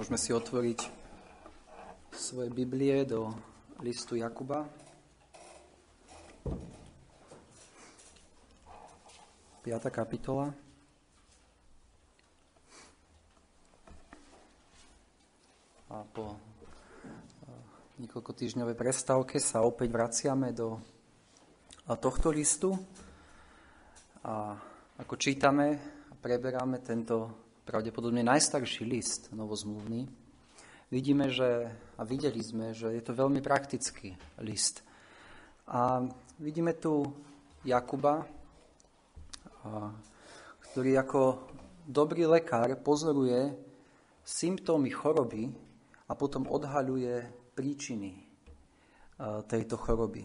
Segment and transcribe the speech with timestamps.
[0.00, 0.80] Môžeme si otvoriť
[2.16, 3.36] svoje Biblie do
[3.84, 4.64] listu Jakuba.
[9.60, 9.68] 5.
[9.92, 10.56] kapitola.
[15.92, 20.80] A po eh, niekoľko týždňovej prestávke sa opäť vraciame do
[22.00, 22.72] tohto listu.
[24.24, 24.56] A
[24.96, 25.76] ako čítame
[26.08, 30.08] a preberáme tento pravdepodobne najstarší list novozmluvný,
[30.90, 34.82] vidíme, že, a videli sme, že je to veľmi praktický list.
[35.70, 36.02] A
[36.42, 37.06] vidíme tu
[37.62, 38.26] Jakuba,
[40.72, 41.22] ktorý ako
[41.86, 43.54] dobrý lekár pozoruje
[44.24, 45.50] symptómy choroby
[46.08, 48.16] a potom odhaľuje príčiny
[49.46, 50.24] tejto choroby.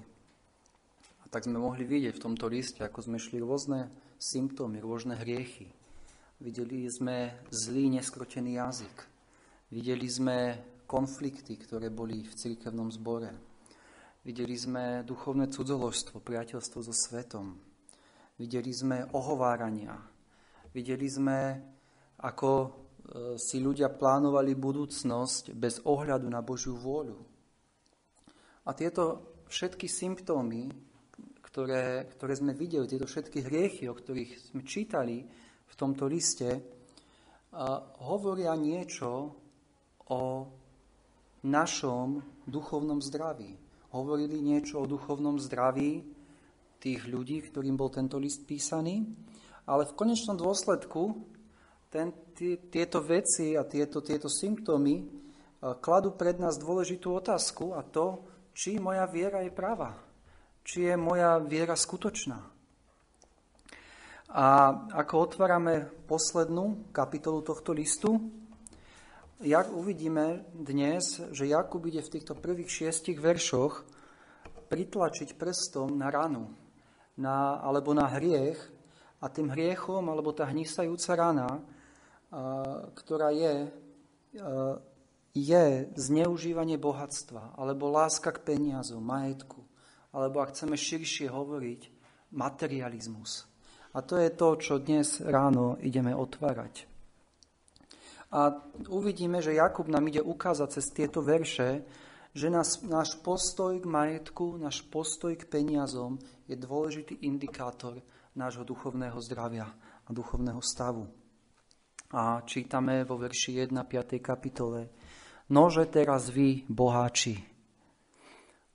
[1.22, 5.68] A tak sme mohli vidieť v tomto liste, ako sme šli rôzne symptómy, rôzne hriechy,
[6.36, 8.98] Videli sme zlý, neskrotený jazyk.
[9.72, 10.38] Videli sme
[10.84, 13.32] konflikty, ktoré boli v cirkevnom zbore.
[14.20, 17.56] Videli sme duchovné cudzoložstvo, priateľstvo so svetom.
[18.36, 19.96] Videli sme ohovárania.
[20.76, 21.56] Videli sme,
[22.20, 22.70] ako e,
[23.40, 27.16] si ľudia plánovali budúcnosť bez ohľadu na Božiu vôľu.
[28.68, 30.68] A tieto všetky symptómy,
[31.48, 35.24] ktoré, ktoré sme videli, tieto všetky hriechy, o ktorých sme čítali,
[35.76, 36.64] v tomto liste
[38.00, 39.36] hovoria niečo
[40.08, 40.22] o
[41.44, 43.60] našom duchovnom zdraví.
[43.92, 46.00] Hovorili niečo o duchovnom zdraví
[46.80, 49.04] tých ľudí, ktorým bol tento list písaný,
[49.68, 51.12] ale v konečnom dôsledku
[51.92, 52.32] ten,
[52.72, 55.04] tieto veci a tieto, tieto symptómy
[55.84, 58.24] kladú pred nás dôležitú otázku a to,
[58.56, 59.92] či moja viera je práva,
[60.64, 62.55] či je moja viera skutočná.
[64.36, 68.20] A ako otvárame poslednú kapitolu tohto listu,
[69.40, 73.88] jak uvidíme dnes, že Jakub ide v týchto prvých šiestich veršoch
[74.68, 76.52] pritlačiť prstom na ranu
[77.16, 78.60] na, alebo na hriech
[79.24, 81.60] a tým hriechom alebo tá hnisajúca rana, a,
[82.92, 84.84] ktorá je, a,
[85.32, 89.64] je zneužívanie bohatstva alebo láska k peniazu, majetku,
[90.12, 91.82] alebo ak chceme širšie hovoriť,
[92.36, 93.55] materializmus.
[93.96, 96.84] A to je to, čo dnes ráno ideme otvárať.
[98.36, 98.52] A
[98.92, 101.88] uvidíme, že Jakub nám ide ukázať cez tieto verše,
[102.36, 106.20] že nás, náš postoj k majetku, náš postoj k peniazom
[106.52, 108.04] je dôležitý indikátor
[108.36, 109.72] nášho duchovného zdravia
[110.04, 111.08] a duchovného stavu.
[112.12, 114.20] A čítame vo verši 1, 5.
[114.20, 114.92] kapitole.
[115.56, 117.40] Nože teraz vy, boháči.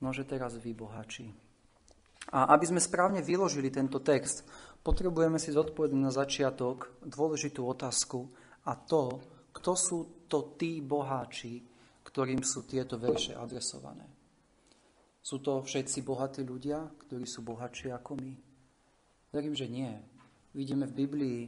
[0.00, 1.28] Nože teraz vy, boháči.
[2.32, 4.46] A aby sme správne vyložili tento text,
[4.80, 8.28] potrebujeme si zodpovedať na začiatok dôležitú otázku
[8.66, 9.20] a to,
[9.52, 9.98] kto sú
[10.30, 11.60] to tí boháči,
[12.06, 14.06] ktorým sú tieto verše adresované.
[15.20, 18.32] Sú to všetci bohatí ľudia, ktorí sú bohatší ako my?
[19.30, 19.92] Verím, že nie.
[20.56, 21.40] Vidíme v Biblii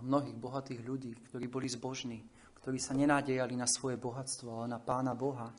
[0.00, 2.24] mnohých bohatých ľudí, ktorí boli zbožní,
[2.58, 5.52] ktorí sa nenádejali na svoje bohatstvo, ale na Pána Boha.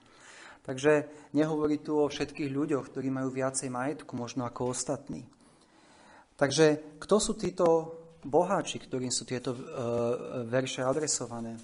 [0.66, 1.06] Takže
[1.38, 5.30] nehovorí tu o všetkých ľuďoch, ktorí majú viacej majetku, možno ako ostatní.
[6.36, 7.66] Takže kto sú títo
[8.28, 9.60] boháči, ktorým sú tieto uh,
[10.44, 11.56] verše adresované?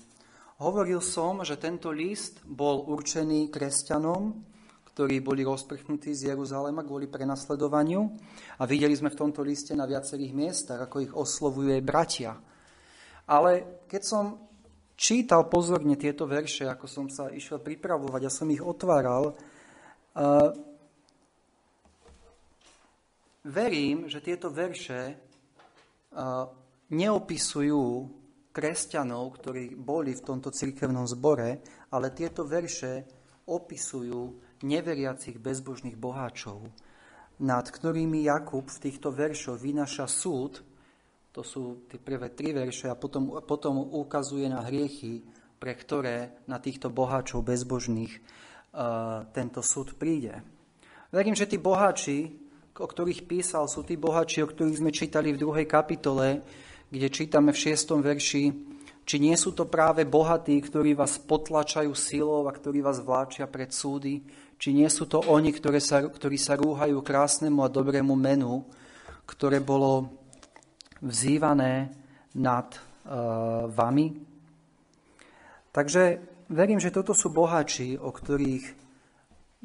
[0.64, 4.32] Hovoril som, že tento list bol určený kresťanom,
[4.94, 8.06] ktorí boli rozprchnutí z Jeruzalema kvôli prenasledovaniu
[8.60, 12.32] a videli sme v tomto liste na viacerých miestach, ako ich oslovujú aj bratia.
[13.28, 14.24] Ale keď som
[14.96, 20.71] čítal pozorne tieto verše, ako som sa išiel pripravovať a som ich otváral, uh,
[23.46, 25.18] verím, že tieto verše
[26.92, 27.86] neopisujú
[28.52, 31.64] kresťanov, ktorí boli v tomto cirkevnom zbore,
[31.96, 33.08] ale tieto verše
[33.48, 34.22] opisujú
[34.68, 36.68] neveriacich bezbožných boháčov,
[37.42, 40.62] nad ktorými Jakub v týchto veršoch vynaša súd,
[41.32, 45.24] to sú tie prvé tri verše, a potom, potom ukazuje na hriechy,
[45.58, 50.44] pre ktoré na týchto boháčov bezbožných uh, tento súd príde.
[51.14, 52.41] Verím, že tí boháči
[52.78, 56.40] o ktorých písal, sú tí bohači, o ktorých sme čítali v druhej kapitole,
[56.88, 58.44] kde čítame v šiestom verši,
[59.02, 63.74] či nie sú to práve bohatí, ktorí vás potlačajú silou a ktorí vás vláčia pred
[63.74, 64.24] súdy,
[64.62, 68.62] či nie sú to oni, ktorí sa, ktorí sa rúhajú krásnemu a dobrému menu,
[69.26, 70.12] ktoré bolo
[71.02, 71.90] vzývané
[72.38, 74.22] nad uh, vami.
[75.74, 76.22] Takže
[76.52, 78.66] verím, že toto sú bohači, o ktorých,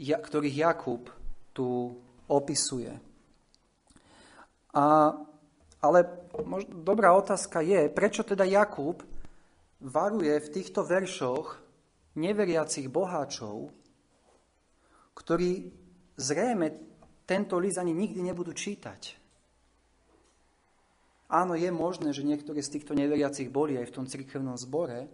[0.01, 1.13] ja, ktorých Jakub
[1.53, 2.93] tu opisuje.
[4.77, 5.15] A,
[5.81, 5.99] ale
[6.45, 9.01] možno, dobrá otázka je, prečo teda Jakub
[9.81, 11.57] varuje v týchto veršoch
[12.17, 13.73] neveriacich boháčov,
[15.17, 15.73] ktorí
[16.17, 16.67] zrejme
[17.25, 19.17] tento list ani nikdy nebudú čítať.
[21.27, 25.11] Áno, je možné, že niektorí z týchto neveriacich boli aj v tom cirkevnom zbore,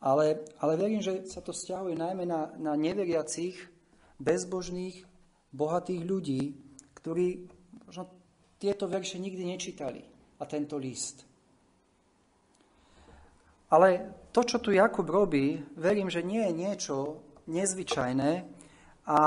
[0.00, 3.56] ale, ale verím, že sa to vzťahuje najmä na, na neveriacich,
[4.20, 5.08] bezbožných,
[5.50, 6.42] bohatých ľudí,
[6.94, 7.46] ktorí
[7.86, 8.04] možno
[8.60, 10.02] tieto verše nikdy nečítali
[10.38, 11.26] a tento list.
[13.70, 16.96] Ale to, čo tu Jakub robí, verím, že nie je niečo
[17.46, 18.32] nezvyčajné
[19.06, 19.18] a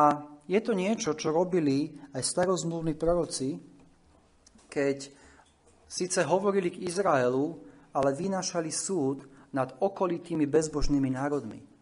[0.44, 3.56] je to niečo, čo robili aj starozmluvní proroci,
[4.68, 5.08] keď
[5.88, 7.56] síce hovorili k Izraelu,
[7.96, 9.24] ale vynášali súd
[9.56, 11.73] nad okolitými bezbožnými národmi.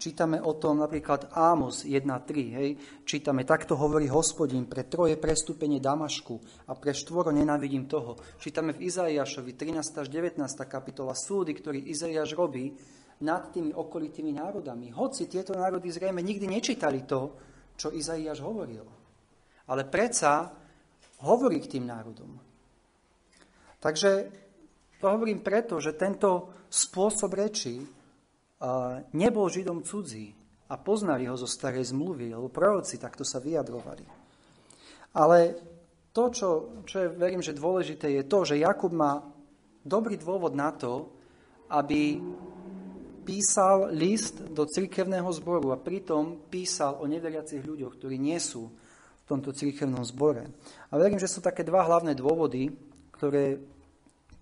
[0.00, 2.70] Čítame o tom napríklad Ámos 1.3, hej,
[3.04, 8.16] čítame, takto hovorí hospodin, pre troje prestúpenie Damašku a pre štvoro nenávidím toho.
[8.40, 12.72] Čítame v Izaiášovi 13 až 19 kapitola súdy, ktorý Izaiáš robí
[13.20, 14.88] nad tými okolitými národami.
[14.88, 17.36] Hoci tieto národy zrejme nikdy nečítali to,
[17.76, 18.88] čo Izaiáš hovoril.
[19.68, 20.48] Ale predsa
[21.28, 22.40] hovorí k tým národom.
[23.76, 24.10] Takže
[24.96, 27.99] to hovorím preto, že tento spôsob reči
[29.16, 30.36] nebol Židom cudzí
[30.68, 34.04] a poznali ho zo starej zmluvy, lebo proroci takto sa vyjadrovali.
[35.16, 35.38] Ale
[36.14, 36.48] to, čo,
[36.86, 39.22] čo je, verím, že dôležité, je to, že Jakub má
[39.82, 41.10] dobrý dôvod na to,
[41.70, 42.18] aby
[43.22, 49.24] písal list do cirkevného zboru a pritom písal o neveriacich ľuďoch, ktorí nie sú v
[49.24, 50.50] tomto cirkevnom zbore.
[50.90, 52.74] A verím, že sú také dva hlavné dôvody,
[53.14, 53.62] ktoré,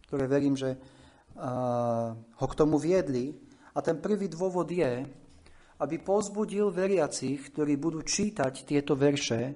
[0.09, 3.37] ktoré verím, že uh, ho k tomu viedli.
[3.79, 5.07] A ten prvý dôvod je,
[5.79, 9.55] aby pozbudil veriacich, ktorí budú čítať tieto verše,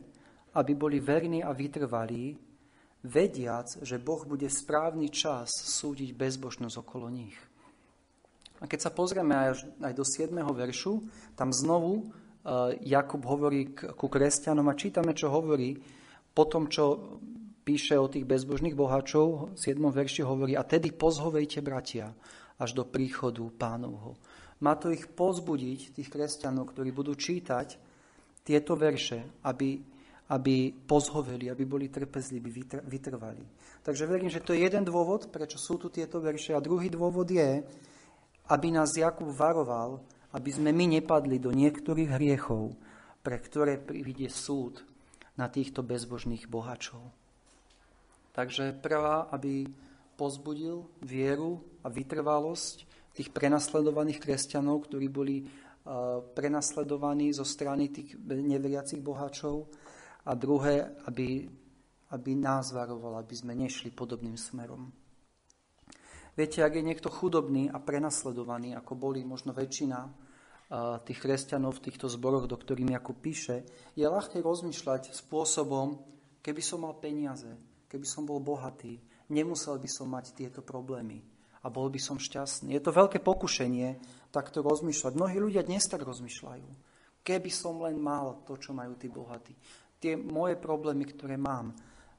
[0.54, 2.38] aby boli verní a vytrvalí,
[3.02, 7.34] vediac, že Boh bude správny čas súdiť bezbožnosť okolo nich.
[8.62, 10.30] A keď sa pozrieme aj, aj do 7.
[10.38, 11.02] veršu,
[11.34, 15.82] tam znovu uh, Jakub hovorí k, ku kresťanom a čítame, čo hovorí
[16.30, 17.18] po tom, čo
[17.66, 19.82] píše o tých bezbožných bohačov, v 7.
[19.82, 22.14] verši hovorí, a tedy pozhovejte, bratia,
[22.62, 24.14] až do príchodu pánovho.
[24.62, 27.74] Má to ich pozbudiť, tých kresťanov, ktorí budú čítať
[28.46, 29.82] tieto verše, aby,
[30.30, 33.42] aby pozhoveli, aby boli trpezliví, vytrvali.
[33.82, 36.54] Takže verím, že to je jeden dôvod, prečo sú tu tieto verše.
[36.54, 37.66] A druhý dôvod je,
[38.46, 39.98] aby nás Jakub varoval,
[40.30, 42.78] aby sme my nepadli do niektorých hriechov,
[43.26, 44.86] pre ktoré príde súd
[45.34, 47.02] na týchto bezbožných bohačov.
[48.32, 49.66] Takže prvá, aby
[50.14, 55.44] pozbudil vieru a vytrvalosť tých prenasledovaných kresťanov, ktorí boli
[56.32, 59.66] prenasledovaní zo strany tých neveriacich boháčov.
[60.22, 61.50] A druhé, aby,
[62.14, 64.94] aby nás varoval, aby sme nešli podobným smerom.
[66.32, 69.98] Viete, ak je niekto chudobný a prenasledovaný, ako boli možno väčšina
[71.04, 76.00] tých kresťanov v týchto zboroch, do ktorým Jakub píše, je ľahké rozmýšľať spôsobom,
[76.40, 77.52] keby som mal peniaze,
[77.92, 78.96] keby som bol bohatý,
[79.32, 81.24] nemusel by som mať tieto problémy
[81.62, 82.76] a bol by som šťastný.
[82.76, 83.96] Je to veľké pokušenie
[84.28, 85.12] takto rozmýšľať.
[85.16, 86.68] Mnohí ľudia dnes tak rozmýšľajú.
[87.22, 89.54] Keby som len mal to, čo majú tí bohatí.
[90.02, 91.70] Tie moje problémy, ktoré mám,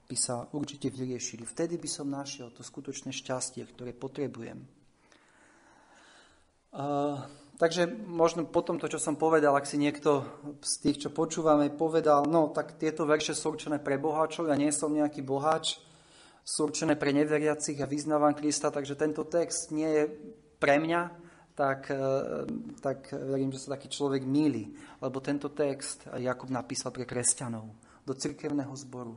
[0.08, 1.44] by sa určite vyriešili.
[1.44, 4.64] Vtedy by som našiel to skutočné šťastie, ktoré potrebujem.
[6.74, 7.20] Uh,
[7.62, 10.26] takže možno po tomto, čo som povedal, ak si niekto
[10.64, 14.74] z tých, čo počúvame, povedal, no tak tieto verše sú určené pre boháčov, ja nie
[14.74, 15.78] som nejaký boháč,
[16.44, 20.04] sú určené pre neveriacich a vyznávam Krista, takže tento text nie je
[20.60, 21.02] pre mňa,
[21.56, 22.08] tak, e,
[22.84, 27.72] tak verím, že sa taký človek míli, lebo tento text Jakub napísal pre kresťanov
[28.04, 29.16] do cirkevného zboru,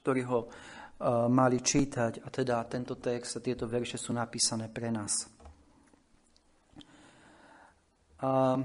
[0.00, 4.88] ktorí ho uh, mali čítať a teda tento text a tieto verše sú napísané pre
[4.88, 5.28] nás.
[8.24, 8.56] A,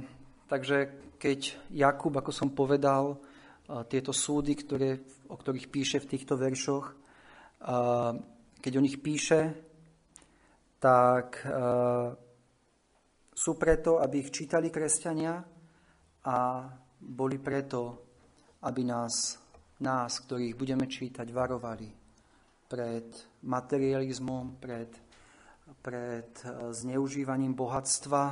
[0.48, 3.20] takže keď Jakub, ako som povedal,
[3.68, 6.99] a, tieto súdy, ktoré, o ktorých píše v týchto veršoch,
[8.60, 9.56] keď o nich píše,
[10.80, 12.16] tak a,
[13.36, 15.44] sú preto, aby ich čítali kresťania
[16.28, 16.38] a
[17.00, 18.08] boli preto,
[18.64, 19.40] aby nás,
[19.84, 21.88] nás, ktorých budeme čítať, varovali
[22.68, 23.08] pred
[23.44, 24.92] materializmom, pred,
[25.84, 26.32] pred
[26.72, 28.24] zneužívaním bohatstva,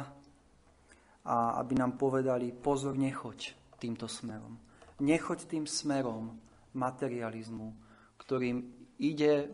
[1.27, 3.51] a aby nám povedali, pozor, nechoď
[3.83, 4.55] týmto smerom.
[5.03, 6.39] Nechoď tým smerom
[6.71, 7.75] materializmu,
[8.15, 8.63] ktorým
[8.99, 9.49] ide,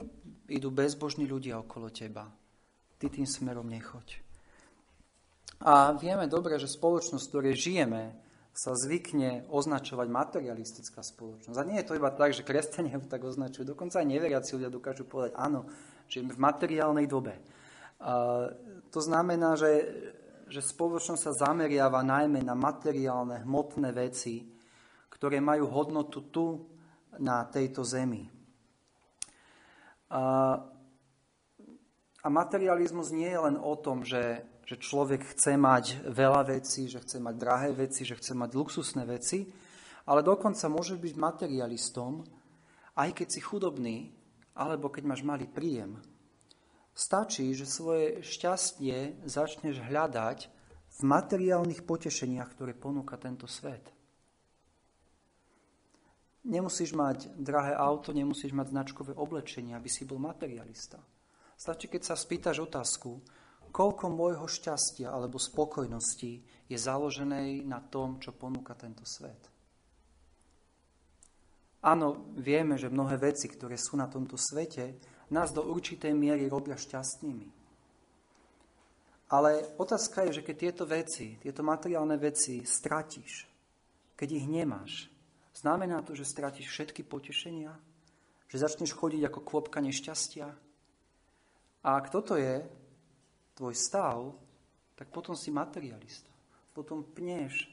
[0.47, 2.27] idú bezbožní ľudia okolo teba.
[2.99, 4.23] Ty tým smerom nechoď.
[5.63, 8.03] A vieme dobre, že spoločnosť, v ktorej žijeme,
[8.53, 11.57] sa zvykne označovať materialistická spoločnosť.
[11.57, 13.73] A nie je to iba tak, že kresťania tak označujú.
[13.73, 15.65] Dokonca aj neveriaci ľudia dokážu povedať, áno,
[16.05, 17.33] žijeme v materiálnej dobe.
[18.93, 19.71] To znamená, že,
[20.53, 24.45] že spoločnosť sa zameriava najmä na materiálne, hmotné veci,
[25.09, 26.45] ktoré majú hodnotu tu,
[27.21, 28.25] na tejto zemi.
[30.13, 30.61] A,
[32.21, 37.01] a materializmus nie je len o tom, že, že človek chce mať veľa vecí, že
[37.01, 39.49] chce mať drahé veci, že chce mať luxusné veci,
[40.05, 42.21] ale dokonca môže byť materialistom,
[42.93, 44.13] aj keď si chudobný,
[44.53, 45.97] alebo keď máš malý príjem.
[46.93, 50.45] Stačí, že svoje šťastie začneš hľadať
[50.93, 53.89] v materiálnych potešeniach, ktoré ponúka tento svet.
[56.43, 60.99] Nemusíš mať drahé auto, nemusíš mať značkové oblečenie, aby si bol materialista.
[61.55, 63.23] Stačí, keď sa spýtaš otázku,
[63.71, 69.49] koľko môjho šťastia alebo spokojnosti je založené na tom, čo ponúka tento svet.
[71.83, 74.99] Áno, vieme, že mnohé veci, ktoré sú na tomto svete,
[75.31, 77.47] nás do určitej miery robia šťastnými.
[79.31, 83.49] Ale otázka je, že keď tieto veci, tieto materiálne veci stratíš,
[84.13, 85.12] keď ich nemáš,
[85.55, 87.73] znamená to, že stratíš všetky potešenia?
[88.49, 90.47] Že začneš chodiť ako kvopka nešťastia?
[91.83, 92.61] A ak toto je
[93.57, 94.33] tvoj stav,
[94.93, 96.29] tak potom si materialista.
[96.73, 97.69] Potom pneš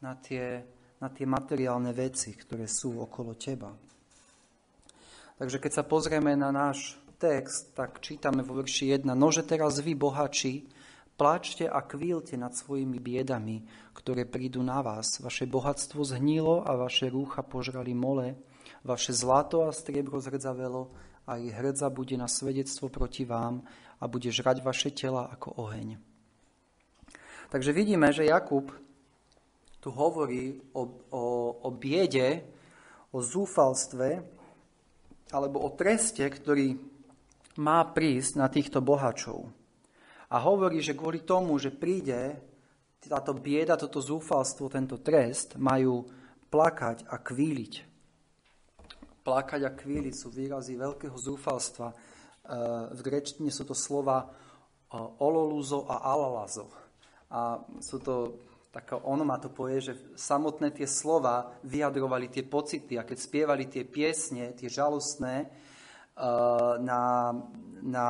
[0.00, 0.64] na tie
[0.98, 3.70] na tie materiálne veci, ktoré sú okolo teba.
[5.38, 9.06] Takže keď sa pozrieme na náš text, tak čítame vo verši 1.
[9.14, 10.66] Nože teraz vy, bohači,
[11.18, 15.18] pláčte a kvílte nad svojimi biedami, ktoré prídu na vás.
[15.18, 18.38] Vaše bohatstvo zhnilo a vaše rúcha požrali mole,
[18.86, 20.94] vaše zlato a striebro zrdzavelo
[21.26, 23.66] a ich hrdza bude na svedectvo proti vám
[23.98, 25.98] a bude žrať vaše tela ako oheň.
[27.50, 28.70] Takže vidíme, že Jakub
[29.82, 31.24] tu hovorí o, o,
[31.66, 32.46] o biede,
[33.10, 34.22] o zúfalstve
[35.34, 36.78] alebo o treste, ktorý
[37.58, 39.57] má prísť na týchto bohačov.
[40.28, 42.36] A hovorí, že kvôli tomu, že príde
[43.00, 46.04] táto bieda, toto zúfalstvo, tento trest, majú
[46.52, 47.74] plakať a kvíliť.
[49.24, 51.88] Plakať a kvíliť sú výrazy veľkého zúfalstva.
[51.88, 51.96] E,
[52.92, 54.26] v grečtine sú to slova e,
[55.22, 56.68] ololuzo a alalazo.
[57.32, 59.00] A sú to taká
[59.48, 65.34] povie, že samotné tie slova vyjadrovali tie pocity a keď spievali tie piesne, tie žalostné,
[65.44, 65.50] eh,
[66.78, 67.32] na,
[67.82, 68.08] na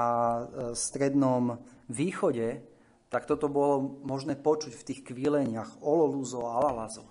[0.74, 1.56] strednom
[1.88, 2.62] východe,
[3.08, 7.08] tak toto bolo možné počuť v tých kvíleniach ololúzo a alalazo.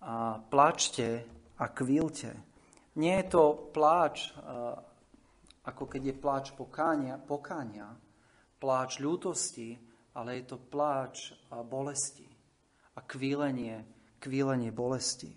[0.00, 1.28] A plačte
[1.60, 2.32] a kvílte.
[2.96, 4.32] Nie je to pláč,
[5.60, 7.92] ako keď je pláč pokánia, pokánia,
[8.56, 9.76] pláč ľútosti,
[10.16, 11.36] ale je to pláč
[11.68, 12.26] bolesti
[12.96, 13.84] a kvílenie,
[14.16, 15.30] kvílenie bolesti.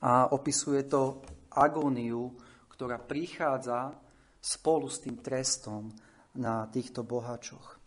[0.00, 2.38] A opisuje to agóniu,
[2.70, 3.94] ktorá prichádza
[4.38, 5.90] spolu s tým trestom
[6.34, 7.78] na týchto bohačoch.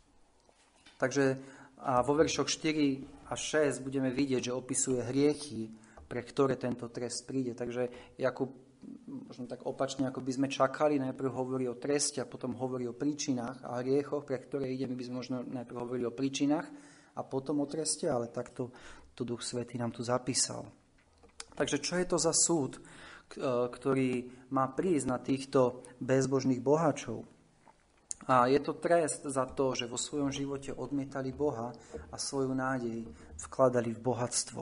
[0.98, 1.38] Takže
[1.77, 5.70] a vo veršoch 4 a 6 budeme vidieť, že opisuje hriechy,
[6.10, 7.54] pre ktoré tento trest príde.
[7.54, 8.50] Takže Jakub
[9.08, 12.96] možno tak opačne, ako by sme čakali, najprv hovorí o treste a potom hovorí o
[12.96, 16.68] príčinách a hriechoch, pre ktoré ide, my by sme možno najprv hovorili o príčinách
[17.18, 18.72] a potom o treste, ale takto
[19.18, 20.70] to Duch Svetý nám tu zapísal.
[21.58, 22.82] Takže čo je to za súd, e,
[23.66, 27.25] ktorý má prísť na týchto bezbožných bohačov?
[28.27, 31.72] A je to trest za to, že vo svojom živote odmietali Boha
[32.12, 33.07] a svoju nádej
[33.48, 34.62] vkladali v bohatstvo.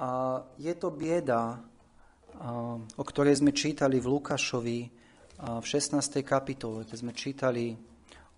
[0.00, 0.08] A
[0.56, 1.60] je to bieda,
[2.96, 4.78] o ktorej sme čítali v Lukášovi
[5.40, 6.24] v 16.
[6.24, 7.76] kapitole, keď sme čítali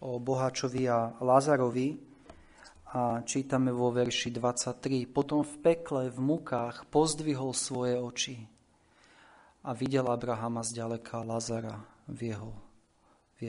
[0.03, 2.13] o bohačovi a Lázarovi,
[2.93, 5.09] a čítame vo verši 23.
[5.09, 8.37] Potom v pekle, v mukách pozdvihol svoje oči
[9.65, 12.53] a videl Abrahama zďaleka Lazara v jeho,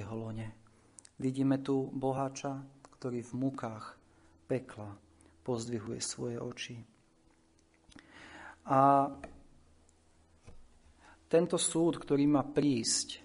[0.01, 0.47] jeho lone.
[1.21, 2.65] Vidíme tu boháča,
[2.97, 3.85] ktorý v mukách
[4.49, 4.97] pekla
[5.43, 6.77] pozdvihuje svoje oči.
[8.63, 9.11] A
[11.27, 13.19] tento súd, ktorý má prísť,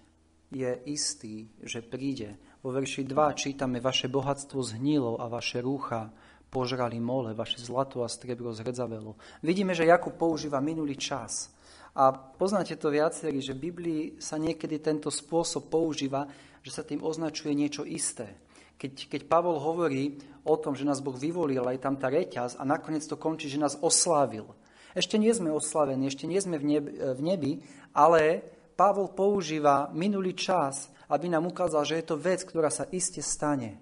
[0.49, 6.11] je istý, že príde vo verši 2 čítame, vaše bohatstvo zhnilo a vaše rúcha
[6.49, 9.21] požrali mole, vaše zlato a striebro zredzavelo.
[9.45, 11.53] Vidíme, že Jakub používa minulý čas.
[11.99, 16.31] A poznáte to viacerí, že v Biblii sa niekedy tento spôsob používa,
[16.63, 18.39] že sa tým označuje niečo isté.
[18.79, 22.63] Keď, keď Pavol hovorí o tom, že nás Boh vyvolil, aj tam tá reťaz a
[22.63, 24.47] nakoniec to končí, že nás oslávil.
[24.95, 28.47] Ešte nie sme oslavení, ešte nie sme v nebi, ale
[28.79, 33.81] Pavol používa minulý čas aby nám ukázal, že je to vec, ktorá sa iste stane.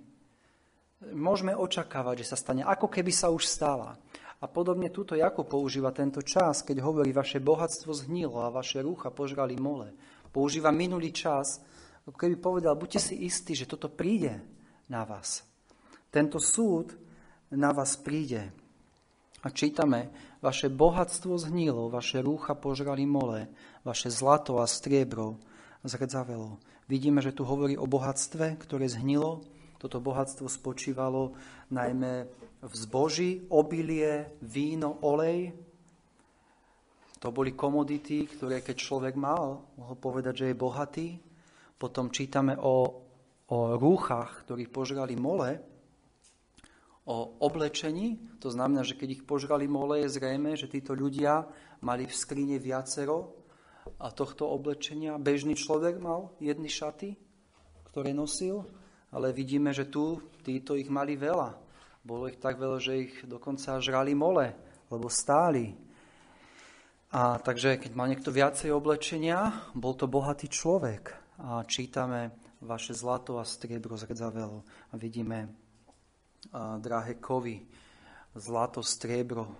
[1.13, 3.99] Môžeme očakávať, že sa stane, ako keby sa už stala.
[4.37, 9.09] A podobne túto Jakub používa tento čas, keď hovorí, vaše bohatstvo zhnilo a vaše rúcha
[9.09, 9.97] požrali mole.
[10.29, 11.65] Používa minulý čas
[12.15, 14.39] keby povedal, buďte si istí, že toto príde
[14.87, 15.43] na vás.
[16.15, 16.95] Tento súd
[17.51, 18.55] na vás príde.
[19.43, 23.51] A čítame, vaše bohatstvo zhnilo, vaše rúcha požrali mole,
[23.83, 25.39] vaše zlato a striebro
[25.83, 26.59] zrdzavelo.
[26.87, 29.43] Vidíme, že tu hovorí o bohatstve, ktoré zhnilo.
[29.83, 31.35] Toto bohatstvo spočívalo
[31.71, 32.31] najmä
[32.67, 35.55] v zboží, obilie, víno, olej.
[37.23, 41.09] To boli komodity, ktoré keď človek mal, mohol povedať, že je bohatý.
[41.79, 43.07] Potom čítame o,
[43.51, 45.63] o rúchach, ktorých požrali mole,
[47.07, 48.19] o oblečení.
[48.43, 51.47] To znamená, že keď ich požrali mole, je zrejme, že títo ľudia
[51.87, 53.47] mali v skrine viacero
[54.03, 55.15] a tohto oblečenia.
[55.23, 57.15] Bežný človek mal jedny šaty,
[57.95, 58.67] ktoré nosil,
[59.15, 61.66] ale vidíme, že tu títo ich mali veľa.
[62.07, 64.55] Bolo ich tak veľa, že ich dokonca žrali mole,
[64.95, 65.75] lebo stáli.
[67.11, 71.19] A takže keď má niekto viacej oblečenia, bol to bohatý človek.
[71.43, 72.31] A čítame
[72.63, 75.51] vaše zlato a striebro zrdzavelo a vidíme
[76.79, 77.67] drahé kovy,
[78.39, 79.51] zlato, striebro.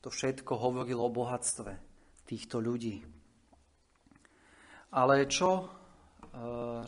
[0.00, 1.76] To všetko hovorilo o bohatstve
[2.24, 3.04] týchto ľudí.
[4.96, 5.68] Ale čo,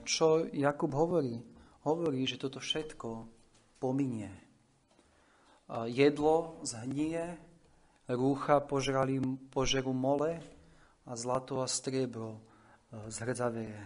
[0.00, 1.36] čo Jakub hovorí?
[1.84, 3.35] Hovorí, že toto všetko
[3.82, 4.30] pominie.
[5.90, 7.34] Jedlo zhnie,
[8.06, 9.18] rúcha požrali,
[9.50, 10.38] požerú mole
[11.02, 12.38] a zlato a striebro
[13.10, 13.82] zhrdzaveje.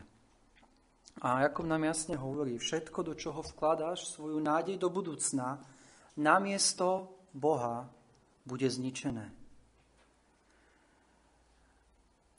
[1.20, 5.60] A ako nám jasne hovorí, všetko, do čoho vkladáš svoju nádej do budúcna,
[6.16, 7.88] namiesto Boha
[8.44, 9.28] bude zničené.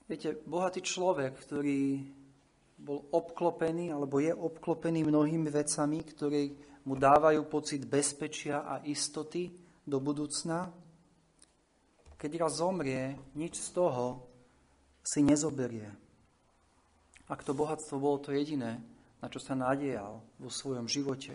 [0.10, 2.04] Viete, bohatý človek, ktorý
[2.82, 6.50] bol obklopený, alebo je obklopený mnohými vecami, ktoré
[6.86, 9.54] mu dávajú pocit bezpečia a istoty
[9.86, 10.70] do budúcna,
[12.18, 14.30] keď raz zomrie, nič z toho
[15.02, 15.90] si nezoberie.
[17.26, 18.78] Ak to bohatstvo bolo to jediné,
[19.22, 21.34] na čo sa nadial vo svojom živote.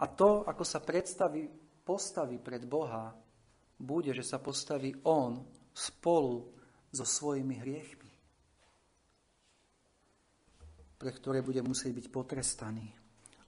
[0.00, 1.48] A to, ako sa predstaví,
[1.84, 3.12] postaví pred Boha,
[3.80, 5.40] bude, že sa postaví On
[5.72, 6.52] spolu
[6.92, 8.12] so svojimi hriechmi,
[11.00, 12.99] pre ktoré bude musieť byť potrestaný.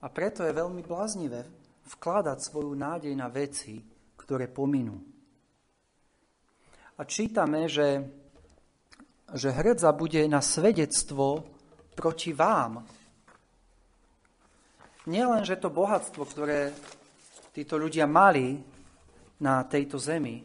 [0.02, 1.46] A preto je veľmi bláznivé
[1.86, 3.78] vkladať svoju nádej na veci,
[4.18, 4.98] ktoré pominú.
[6.98, 8.02] A čítame, že
[9.32, 11.48] že hrdza bude na svedectvo
[11.96, 12.84] proti vám.
[15.08, 16.70] Nielen, že to bohatstvo, ktoré
[17.56, 18.60] títo ľudia mali
[19.42, 20.44] na tejto zemi,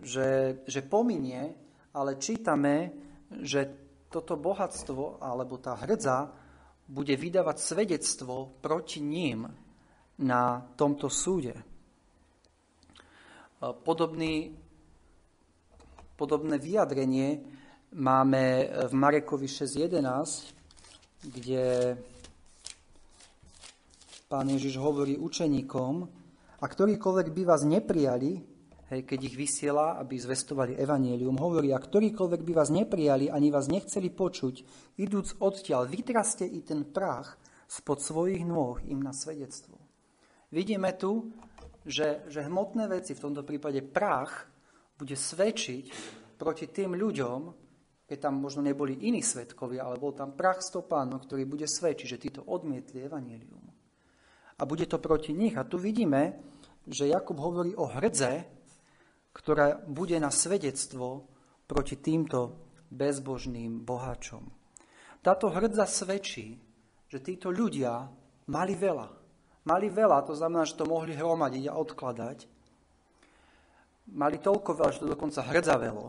[0.00, 1.50] že, že pominie,
[1.96, 2.94] ale čítame,
[3.42, 3.66] že
[4.06, 6.30] toto bohatstvo alebo tá hrdza
[6.90, 9.46] bude vydávať svedectvo proti ním
[10.18, 11.54] na tomto súde.
[13.60, 14.50] Podobný
[16.20, 17.40] Podobné vyjadrenie
[17.96, 20.52] máme v Marekovi 6.11,
[21.32, 21.96] kde
[24.28, 26.04] pán Ježiš hovorí učeníkom,
[26.60, 28.36] a ktorýkoľvek by vás neprijali,
[28.90, 33.70] hej, keď ich vysiela, aby zvestovali evanielium, hovorí, a ktorýkoľvek by vás neprijali, ani vás
[33.70, 34.54] nechceli počuť,
[34.98, 37.38] idúc odtiaľ, vytraste i ten prach
[37.70, 39.78] spod svojich nôh im na svedectvo.
[40.50, 41.30] Vidíme tu,
[41.86, 44.50] že, že hmotné veci, v tomto prípade prach,
[44.98, 45.84] bude svedčiť
[46.36, 47.40] proti tým ľuďom,
[48.04, 52.18] keď tam možno neboli iní svetkovia, ale bol tam prach stopánov, ktorý bude svedčiť, že
[52.18, 53.64] títo odmietli evanelium.
[54.60, 55.56] A bude to proti nich.
[55.56, 56.36] A tu vidíme,
[56.84, 58.59] že Jakub hovorí o hrdze,
[59.32, 61.26] ktorá bude na svedectvo
[61.66, 64.42] proti týmto bezbožným boháčom.
[65.22, 66.58] Táto hrdza svedčí,
[67.06, 68.10] že títo ľudia
[68.50, 69.08] mali veľa.
[69.68, 72.60] Mali veľa, to znamená, že to mohli hromadiť a odkladať
[74.14, 76.06] mali toľko veľa, že to dokonca hrdzavelo.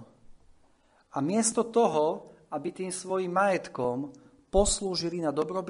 [1.12, 4.12] A miesto toho, aby tým svojim majetkom
[4.52, 5.64] poslúžili na dobro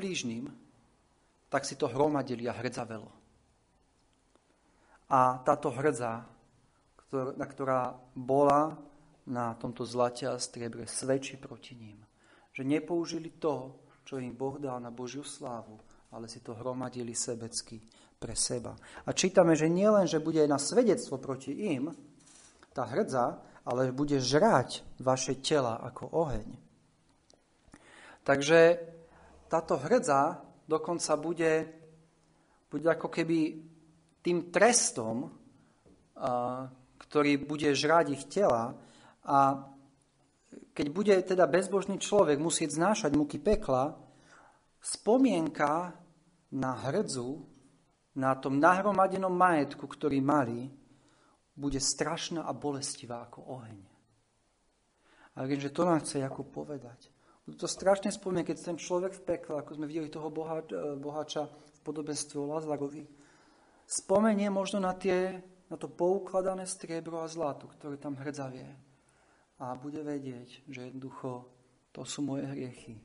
[1.52, 3.12] tak si to hromadili a hrdzavelo.
[5.12, 6.24] A táto hrdza,
[7.12, 7.82] ktorá, ktorá
[8.16, 8.80] bola
[9.28, 12.00] na tomto zlate a striebre, svedčí proti ním.
[12.56, 15.76] Že nepoužili to, čo im Boh dal na Božiu slávu,
[16.16, 17.84] ale si to hromadili sebecky
[18.16, 18.80] pre seba.
[19.04, 21.92] A čítame, že nielen, že bude na svedectvo proti im,
[22.72, 26.48] tá hrdza, ale bude žrať vaše tela ako oheň.
[28.24, 28.60] Takže
[29.52, 31.52] táto hrdza dokonca bude,
[32.72, 33.60] bude ako keby
[34.24, 35.28] tým trestom,
[37.12, 38.80] ktorý bude žrať ich tela
[39.28, 39.68] a
[40.72, 44.00] keď bude teda bezbožný človek musieť znášať muky pekla,
[44.80, 45.92] spomienka
[46.56, 47.44] na hrdzu,
[48.16, 50.72] na tom nahromadenom majetku, ktorý mali,
[51.52, 53.80] bude strašná a bolestivá ako oheň.
[55.36, 57.12] A že to nám chce Jakub povedať.
[57.52, 61.52] To strašne spomínam, keď ten človek v pekle, ako sme videli toho boha, e, bohača
[61.52, 63.04] v podobenstve o Lazarovi,
[63.84, 68.68] spomenie možno na, tie, na to poukladané striebro a zlato, ktoré tam hrdzavie.
[69.64, 71.48] A bude vedieť, že jednoducho
[71.96, 73.00] to sú moje hriechy.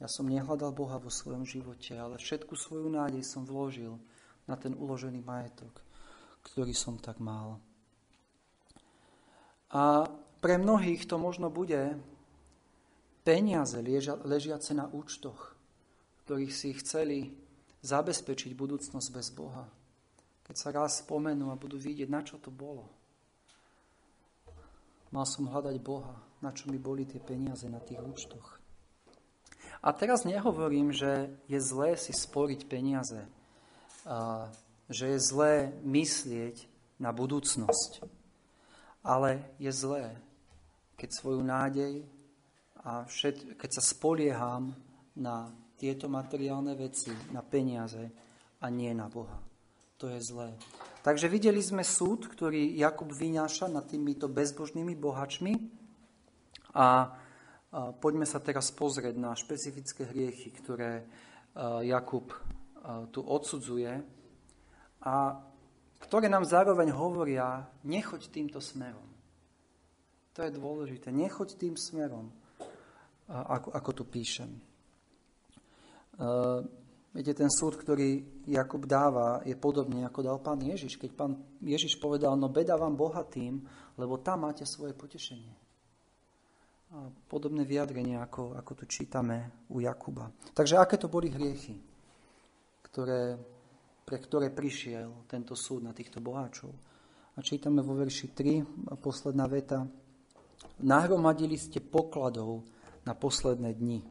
[0.00, 4.00] Ja som nehľadal Boha vo svojom živote, ale všetku svoju nádej som vložil
[4.48, 5.84] na ten uložený majetok,
[6.48, 7.60] ktorý som tak mal.
[9.68, 10.08] A
[10.40, 11.98] pre mnohých to možno bude
[13.20, 13.76] peniaze
[14.24, 15.52] ležiace na účtoch,
[16.24, 17.36] ktorých si chceli
[17.84, 19.68] zabezpečiť budúcnosť bez Boha.
[20.48, 22.88] Keď sa raz spomenú a budú vidieť, na čo to bolo.
[25.12, 28.56] Mal som hľadať Boha, na čo mi boli tie peniaze na tých účtoch.
[29.84, 33.28] A teraz nehovorím, že je zlé si sporiť peniaze,
[34.88, 36.66] že je zlé myslieť
[36.98, 38.04] na budúcnosť.
[39.06, 40.18] Ale je zlé,
[40.98, 42.04] keď svoju nádej
[42.82, 44.74] a všet, keď sa spolieham
[45.14, 48.10] na tieto materiálne veci, na peniaze
[48.58, 49.47] a nie na Boha.
[49.98, 50.54] To je zlé.
[51.02, 55.58] Takže videli sme súd, ktorý Jakub vynáša nad týmito bezbožnými bohačmi
[56.74, 57.18] a,
[57.98, 61.02] poďme sa teraz pozrieť na špecifické hriechy, ktoré
[61.82, 62.30] Jakub
[63.10, 63.90] tu odsudzuje
[65.02, 65.14] a
[65.98, 69.04] ktoré nám zároveň hovoria, nechoď týmto smerom.
[70.38, 71.10] To je dôležité.
[71.10, 72.30] Nechoď tým smerom
[73.26, 74.50] ako, ako tu píšem.
[77.18, 81.02] Viete, ten súd, ktorý Jakub dáva, je podobný, ako dal pán Ježiš.
[81.02, 83.58] Keď pán Ježiš povedal, no beda vám bohatým,
[83.98, 85.50] lebo tam máte svoje potešenie.
[86.94, 90.30] A podobné vyjadrenie, ako, ako tu čítame u Jakuba.
[90.54, 91.74] Takže aké to boli hriechy,
[92.86, 93.34] ktoré,
[94.06, 96.70] pre ktoré prišiel tento súd na týchto boháčov?
[97.34, 99.82] A čítame vo verši 3, posledná veta.
[100.86, 102.62] Nahromadili ste pokladov
[103.02, 104.06] na posledné dni.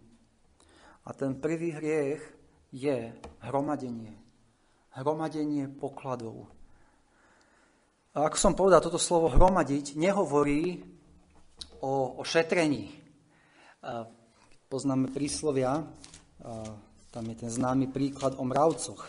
[1.08, 2.37] A ten prvý hriech
[2.72, 4.14] je hromadenie.
[4.98, 6.50] Hromadenie pokladov.
[8.18, 10.82] A ako som povedal, toto slovo hromadiť nehovorí
[11.86, 12.90] o, o šetrení.
[14.68, 15.86] Poznáme príslovia,
[17.14, 19.06] tam je ten známy príklad o mravcoch.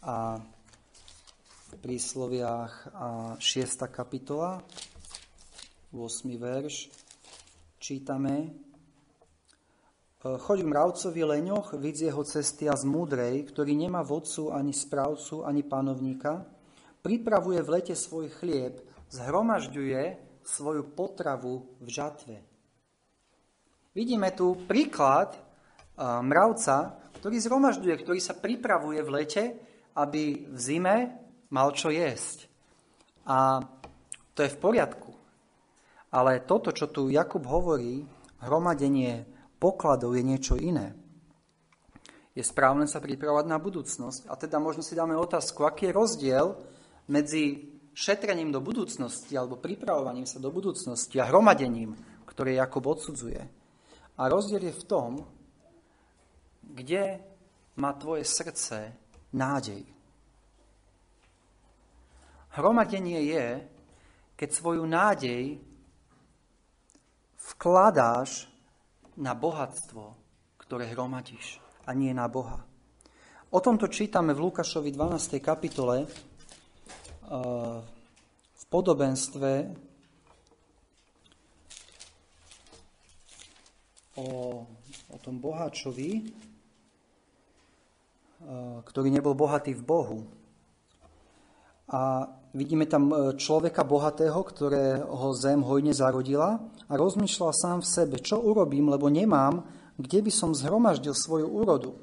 [0.00, 0.40] A
[1.70, 3.86] v prísloviach a 6.
[3.92, 4.64] kapitola,
[5.92, 6.00] 8.
[6.40, 6.90] verš,
[7.78, 8.69] čítame,
[10.20, 16.44] choď mravcovi leňoch, vidz jeho cesty a zmúdrej, ktorý nemá vodcu, ani správcu, ani panovníka,
[17.00, 22.36] pripravuje v lete svoj chlieb, zhromažďuje svoju potravu v žatve.
[23.96, 25.40] Vidíme tu príklad e,
[26.04, 29.44] mravca, ktorý zhromažďuje, ktorý sa pripravuje v lete,
[29.96, 30.96] aby v zime
[31.48, 32.44] mal čo jesť.
[33.24, 33.64] A
[34.36, 35.10] to je v poriadku.
[36.12, 38.04] Ale toto, čo tu Jakub hovorí,
[38.44, 40.96] hromadenie pokladov je niečo iné.
[42.32, 44.32] Je správne sa pripravovať na budúcnosť.
[44.32, 46.46] A teda možno si dáme otázku, aký je rozdiel
[47.12, 51.92] medzi šetrením do budúcnosti alebo pripravovaním sa do budúcnosti a hromadením,
[52.24, 53.44] ktoré Jakob odsudzuje.
[54.16, 55.10] A rozdiel je v tom,
[56.64, 57.20] kde
[57.76, 58.94] má tvoje srdce
[59.34, 59.82] nádej.
[62.50, 63.46] Hromadenie je,
[64.34, 65.62] keď svoju nádej
[67.54, 68.49] vkladáš
[69.20, 70.16] na bohatstvo,
[70.56, 72.64] ktoré hromadíš a nie na Boha.
[73.52, 75.36] O tomto čítame v Lukášovi 12.
[75.44, 76.08] kapitole eh,
[78.56, 79.76] v podobenstve
[84.16, 84.26] o,
[85.12, 86.24] o tom boháčovi, eh,
[88.88, 90.24] ktorý nebol bohatý v Bohu.
[91.90, 92.22] A
[92.54, 98.42] vidíme tam e, človeka bohatého, ktorého zem hojne zarodila a rozmýšľal sám v sebe, čo
[98.42, 99.62] urobím, lebo nemám,
[99.94, 101.94] kde by som zhromaždil svoju úrodu.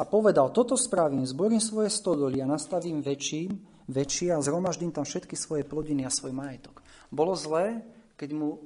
[0.00, 3.52] A povedal, toto spravím, zborím svoje stodoly a nastavím väčší,
[3.92, 6.80] väčší a zhromaždím tam všetky svoje plodiny a svoj majetok.
[7.12, 7.84] Bolo zlé,
[8.16, 8.56] keď mu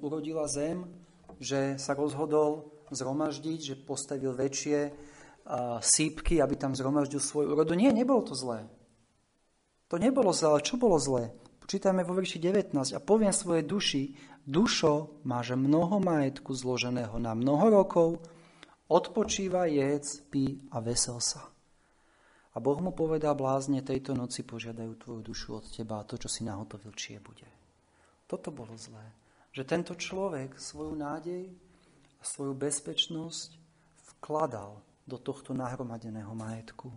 [0.00, 0.88] urodila zem,
[1.36, 4.96] že sa rozhodol zhromaždiť, že postavil väčšie
[5.84, 7.76] sípky, aby tam zhromaždil svoju úrodu.
[7.76, 8.64] Nie, nebolo to zlé.
[9.92, 11.32] To nebolo zlé, ale čo bolo zlé?
[11.60, 14.02] Počítame vo verši 19 a poviem svojej duši,
[14.48, 18.24] dušo, máš mnoho majetku zloženého na mnoho rokov,
[18.88, 21.44] odpočíva, jedz, pí a vesel sa.
[22.56, 26.32] A Boh mu povedal, blázne tejto noci požiadajú tvoju dušu od teba a to, čo
[26.32, 27.48] si nahotovil, či je bude.
[28.24, 29.04] Toto bolo zlé.
[29.52, 31.52] Že tento človek svoju nádej
[32.18, 33.54] a svoju bezpečnosť
[34.16, 36.90] vkladal do tohto nahromadeného majetku.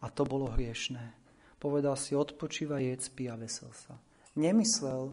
[0.00, 1.12] A to bolo hriešné.
[1.58, 3.98] Povedal si, odpočíva, jedz, pí a vesel sa.
[4.38, 5.12] Nemyslel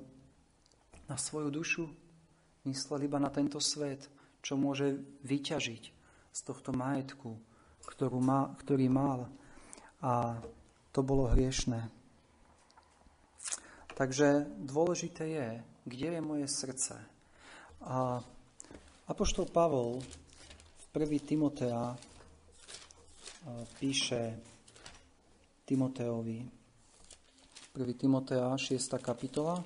[1.14, 1.86] na svoju dušu,
[2.66, 4.10] myslel iba na tento svet,
[4.42, 5.84] čo môže vyťažiť
[6.34, 7.38] z tohto majetku,
[7.86, 9.30] ktorú má, ktorý mal.
[10.02, 10.42] A
[10.90, 11.86] to bolo hriešné.
[13.94, 15.50] Takže dôležité je,
[15.86, 16.98] kde je moje srdce.
[17.86, 18.18] A
[19.06, 21.30] Apoštol Pavol v 1.
[21.30, 21.94] Timotea
[23.78, 24.42] píše
[25.62, 26.42] Timoteovi,
[27.78, 28.02] 1.
[28.02, 28.98] Timotea, 6.
[28.98, 29.62] kapitola,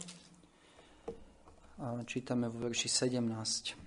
[2.06, 3.78] čítame vo verši 17.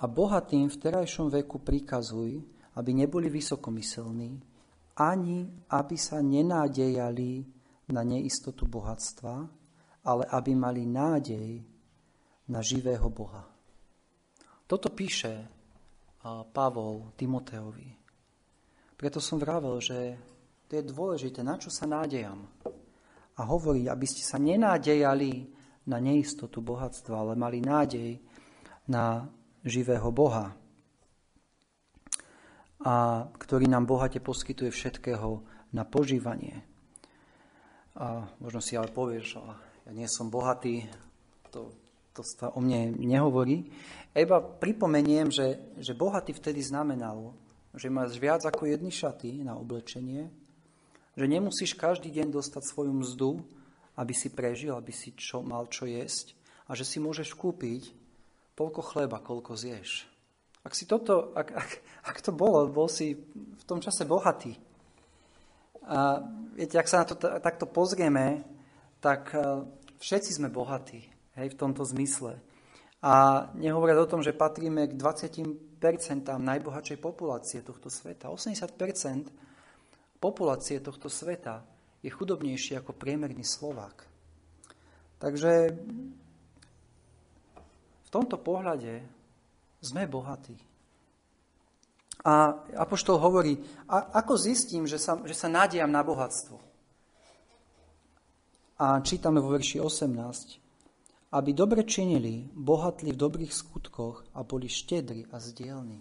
[0.00, 2.40] A bohatým v terajšom veku prikazuj,
[2.76, 4.36] aby neboli vysokomyselní,
[5.00, 7.44] ani aby sa nenádejali
[7.92, 9.34] na neistotu bohatstva,
[10.04, 11.64] ale aby mali nádej
[12.48, 13.44] na živého Boha.
[14.68, 15.48] Toto píše
[16.52, 17.88] Pavol Timoteovi.
[19.00, 19.96] Preto som vravel, že
[20.68, 22.44] to je dôležité, na čo sa nádejam.
[23.36, 28.20] A hovorí, aby ste sa nenádejali na neistotu bohatstva, ale mali nádej
[28.88, 29.28] na
[29.64, 30.56] živého Boha,
[32.80, 35.44] a ktorý nám bohate poskytuje všetkého
[35.76, 36.64] na požívanie.
[38.00, 39.36] A možno si ale povieš,
[39.84, 40.88] ja nie som bohatý,
[41.52, 41.76] to,
[42.16, 43.68] to sa o mne nehovorí.
[44.16, 47.36] Iba pripomeniem, že, že bohatý vtedy znamenal,
[47.76, 50.32] že máš viac ako jedny šaty na oblečenie,
[51.14, 53.30] že nemusíš každý deň dostať svoju mzdu,
[53.98, 56.34] aby si prežil, aby si čo, mal čo jesť
[56.70, 57.90] a že si môžeš kúpiť
[58.54, 60.06] toľko chleba, koľko zješ.
[60.60, 61.70] Ak si toto, ak, ak,
[62.04, 64.54] ak to bolo, bol si v tom čase bohatý.
[65.88, 66.20] A
[66.52, 68.44] viete, ak sa na to t- takto pozrieme,
[69.00, 69.64] tak e,
[69.96, 71.00] všetci sme bohatí,
[71.40, 72.36] hej, v tomto zmysle.
[73.00, 75.80] A nehovoriať o tom, že patríme k 20%
[76.36, 78.28] najbohatšej populácie tohto sveta.
[78.28, 81.64] 80% populácie tohto sveta
[82.00, 84.08] je chudobnejší ako priemerný Slovák.
[85.20, 85.52] Takže
[88.04, 89.04] v tomto pohľade
[89.84, 90.56] sme bohatí.
[92.20, 93.56] A Apoštol hovorí,
[93.88, 96.60] a, ako zistím, že sa, že sa nádejam na bohatstvo?
[98.80, 105.28] A čítame vo verši 18, aby dobre činili, bohatli v dobrých skutkoch a boli štedri
[105.32, 106.00] a zdielni.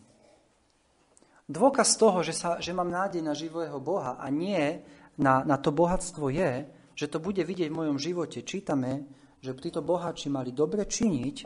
[1.50, 4.80] Dôkaz toho, že, sa, že mám nádej na živého Boha a nie
[5.20, 8.44] na, na to bohatstvo je, že to bude vidieť v mojom živote.
[8.44, 9.08] Čítame,
[9.40, 11.38] že títo boháči mali dobre činiť,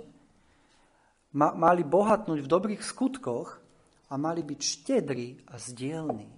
[1.38, 3.62] ma, mali bohatnúť v dobrých skutkoch
[4.10, 6.30] a mali byť štedrí a zdielní.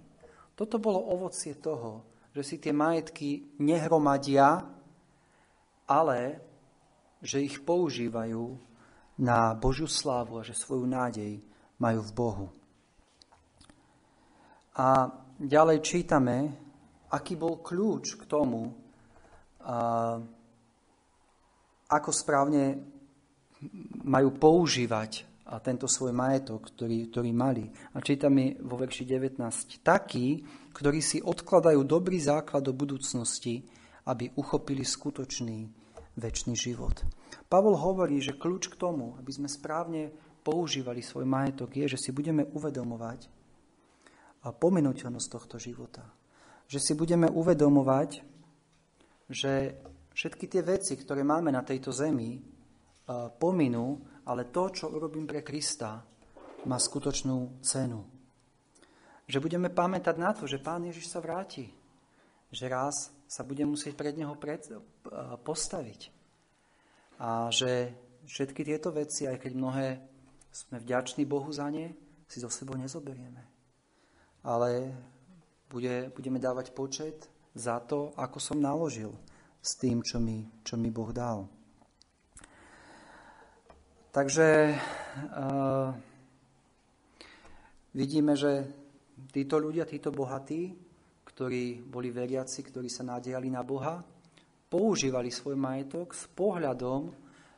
[0.56, 4.64] Toto bolo ovocie toho, že si tie majetky nehromadia,
[5.88, 6.20] ale
[7.20, 8.56] že ich používajú
[9.20, 11.40] na Božiu slávu a že svoju nádej
[11.80, 12.46] majú v Bohu.
[14.76, 15.08] A
[15.40, 16.65] ďalej čítame,
[17.10, 18.74] aký bol kľúč k tomu,
[21.86, 22.82] ako správne
[24.06, 25.26] majú používať
[25.62, 27.70] tento svoj majetok, ktorý, ktorý mali.
[27.94, 29.38] A čítame vo verši 19.
[29.86, 30.42] Takí,
[30.74, 33.62] ktorí si odkladajú dobrý základ do budúcnosti,
[34.10, 35.70] aby uchopili skutočný
[36.18, 37.06] väčší život.
[37.46, 40.10] Pavol hovorí, že kľúč k tomu, aby sme správne
[40.42, 43.30] používali svoj majetok, je, že si budeme uvedomovať
[44.46, 46.06] pominuteľnosť tohto života
[46.66, 48.10] že si budeme uvedomovať,
[49.30, 49.52] že
[50.14, 52.42] všetky tie veci, ktoré máme na tejto zemi,
[53.38, 56.02] pominú, ale to, čo urobím pre Krista,
[56.66, 58.02] má skutočnú cenu.
[59.26, 61.70] Že budeme pamätať na to, že Pán Ježiš sa vráti.
[62.50, 64.62] Že raz sa bude musieť pred Neho pred,
[65.42, 66.10] postaviť.
[67.22, 67.94] A že
[68.26, 69.86] všetky tieto veci, aj keď mnohé
[70.50, 71.94] sme vďační Bohu za ne,
[72.26, 73.42] si zo sebou nezoberieme.
[74.42, 74.94] Ale
[75.70, 77.26] bude, budeme dávať počet
[77.56, 79.12] za to, ako som naložil
[79.60, 81.48] s tým, čo mi, čo mi Boh dal.
[84.14, 85.92] Takže uh,
[87.92, 88.64] vidíme, že
[89.28, 90.72] títo ľudia, títo bohatí,
[91.28, 94.00] ktorí boli veriaci, ktorí sa nádejali na Boha,
[94.72, 97.12] používali svoj majetok s pohľadom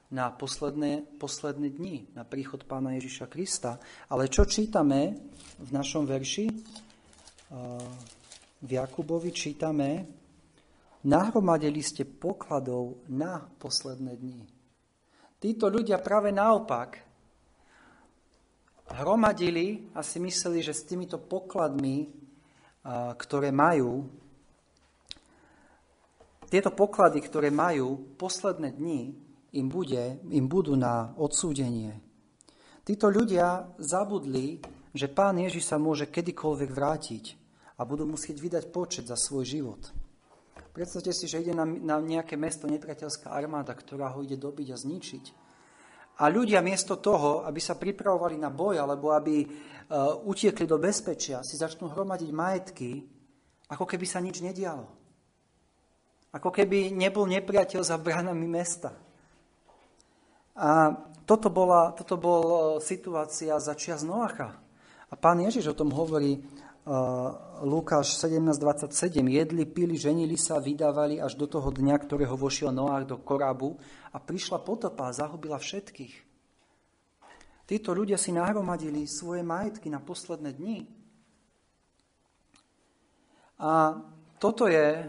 [0.09, 3.79] na posledné, posledné dni, na príchod pána Ježiša Krista.
[4.11, 5.14] Ale čo čítame
[5.61, 6.49] v našom verši?
[8.58, 10.04] V Jakubovi čítame,
[11.08, 14.42] nahromadili ste pokladov na posledné dni.
[15.38, 16.98] Títo ľudia práve naopak
[18.98, 22.11] hromadili a si mysleli, že s týmito pokladmi,
[23.16, 24.08] ktoré majú,
[26.48, 29.00] tieto poklady, ktoré majú posledné dni,
[29.52, 32.00] im, bude, im budú na odsúdenie.
[32.84, 34.56] Títo ľudia zabudli,
[34.92, 37.24] že pán Ježiš sa môže kedykoľvek vrátiť
[37.79, 39.83] a budú musieť vydať počet za svoj život.
[40.79, 44.77] Predstavte si, že ide na, na nejaké mesto nepriateľská armáda, ktorá ho ide dobiť a
[44.79, 45.24] zničiť.
[46.18, 51.46] A ľudia miesto toho, aby sa pripravovali na boj alebo aby uh, utiekli do bezpečia,
[51.46, 53.07] si začnú hromadiť majetky,
[53.70, 54.87] ako keby sa nič nedialo.
[56.35, 58.94] Ako keby nebol nepriateľ za bránami mesta.
[60.59, 60.90] A
[61.22, 64.67] toto bola, toto bol uh, situácia za čias Noacha.
[65.09, 66.44] A pán Ježiš o tom hovorí uh,
[67.64, 69.25] Lukáš 17.27.
[69.25, 73.81] Jedli, pili, ženili sa, vydávali až do toho dňa, ktorého vošiel Noach do korabu
[74.12, 76.29] a prišla potopa a zahubila všetkých.
[77.68, 80.88] Títo ľudia si nahromadili svoje majetky na posledné dni.
[83.61, 84.01] A
[84.40, 85.05] toto je,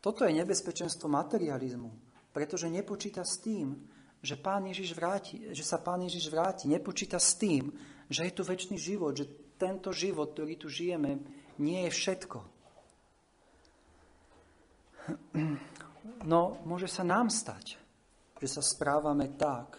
[0.00, 1.88] toto je nebezpečenstvo materializmu,
[2.32, 3.76] pretože nepočíta s tým,
[4.22, 6.70] že, pán Ježiš vráti, že sa Pán Ježiš vráti.
[6.70, 7.74] Nepočíta s tým,
[8.10, 11.22] že je tu väčší život, že tento život, ktorý tu žijeme,
[11.62, 12.38] nie je všetko.
[16.26, 17.78] No, môže sa nám stať,
[18.42, 19.78] že sa správame tak,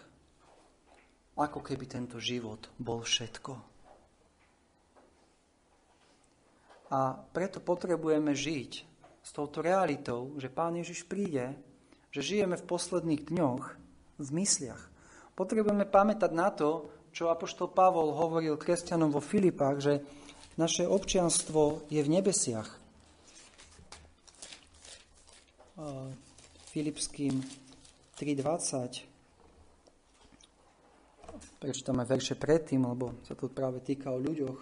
[1.34, 3.52] ako keby tento život bol všetko.
[6.94, 8.72] A preto potrebujeme žiť
[9.24, 11.56] s touto realitou, že Pán Ježiš príde,
[12.14, 13.64] že žijeme v posledných dňoch
[14.20, 14.82] v mysliach.
[15.34, 20.02] Potrebujeme pamätať na to, čo Apoštol Pavol hovoril kresťanom vo Filipách, že
[20.58, 22.66] naše občianstvo je v nebesiach.
[26.74, 27.38] Filipským
[28.18, 29.06] 3.20.
[31.62, 34.58] Prečítame verše predtým, lebo sa to práve týka o ľuďoch,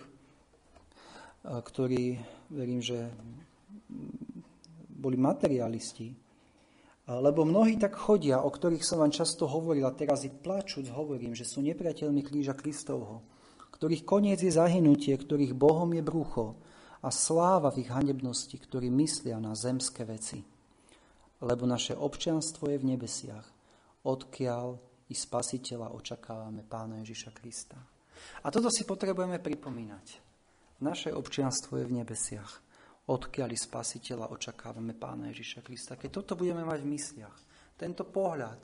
[1.49, 2.21] ktorí,
[2.53, 3.09] verím, že
[4.93, 6.12] boli materialisti.
[7.18, 11.37] Lebo mnohí tak chodia, o ktorých som vám často hovoril a teraz ich plačúc hovorím,
[11.37, 13.20] že sú nepriateľmi kríža Kristovho,
[13.75, 16.57] ktorých koniec je zahynutie, ktorých Bohom je brucho
[17.03, 20.46] a sláva v ich hanebnosti, ktorí myslia na zemské veci
[21.42, 23.46] lebo naše občianstvo je v nebesiach,
[24.07, 24.79] odkiaľ
[25.11, 27.79] i spasiteľa očakávame Pána Ježiša Krista.
[28.46, 30.07] A toto si potrebujeme pripomínať.
[30.83, 32.62] Naše občianstvo je v nebesiach,
[33.07, 35.99] odkiaľ spasiteľa očakávame Pána Ježiša Krista.
[35.99, 37.37] Keď toto budeme mať v mysliach,
[37.75, 38.61] tento pohľad,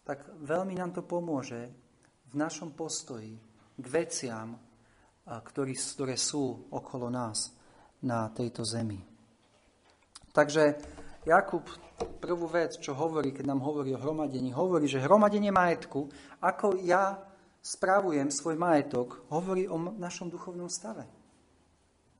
[0.00, 1.68] tak veľmi nám to pomôže
[2.32, 3.36] v našom postoji
[3.76, 4.56] k veciam,
[5.28, 7.52] ktorý, ktoré sú okolo nás
[8.00, 8.96] na tejto zemi.
[10.32, 10.80] Takže
[11.28, 11.68] Jakub
[12.00, 16.08] prvú vec, čo hovorí, keď nám hovorí o hromadení, hovorí, že hromadenie majetku,
[16.40, 17.20] ako ja
[17.60, 21.04] spravujem svoj majetok, hovorí o našom duchovnom stave.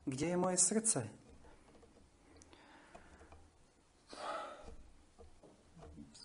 [0.05, 1.20] Kde je moje srdce?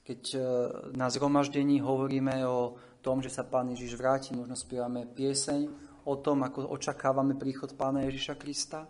[0.05, 0.39] Keď e,
[0.93, 5.65] na zhromaždení hovoríme o tom, že sa Pán Ježiš vráti, možno spievame pieseň
[6.05, 8.85] o tom, ako očakávame príchod Pána Ježiša Krista.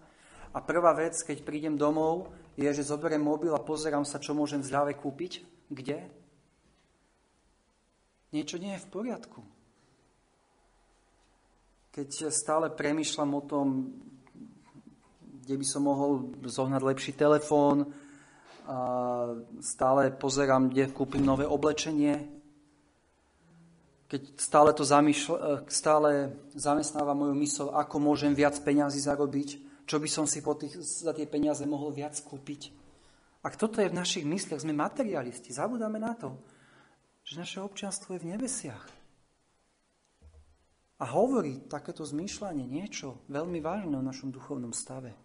[0.51, 4.59] A prvá vec, keď prídem domov, je, že zoberiem mobil a pozerám sa, čo môžem
[4.59, 5.43] v kúpiť.
[5.71, 6.03] Kde?
[8.35, 9.39] Niečo nie je v poriadku.
[11.95, 13.67] Keď stále premyšľam o tom,
[15.47, 17.95] kde by som mohol zohnať lepší telefón,
[19.61, 22.35] stále pozerám, kde kúpim nové oblečenie,
[24.05, 29.49] keď stále to zamýšľa, stále zamestnáva moju mysl, ako môžem viac peňazí zarobiť,
[29.89, 32.69] čo by som si po tých, za tie peniaze mohol viac kúpiť.
[33.45, 36.37] Ak toto je v našich mysliach, sme materialisti, zabudáme na to,
[37.25, 38.85] že naše občianstvo je v nebesiach.
[41.01, 45.24] A hovorí takéto zmýšľanie niečo veľmi vážne o našom duchovnom stave.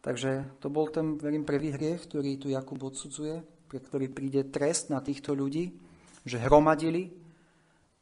[0.00, 4.88] Takže to bol ten, verím, prvý hriech, ktorý tu Jakub odsudzuje, pre ktorý príde trest
[4.88, 5.76] na týchto ľudí,
[6.24, 7.12] že hromadili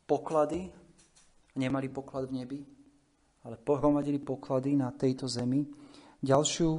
[0.06, 0.70] poklady,
[1.58, 2.60] nemali poklad v nebi,
[3.42, 5.66] ale pohromadili poklady na tejto zemi.
[6.22, 6.70] Ďalšiu,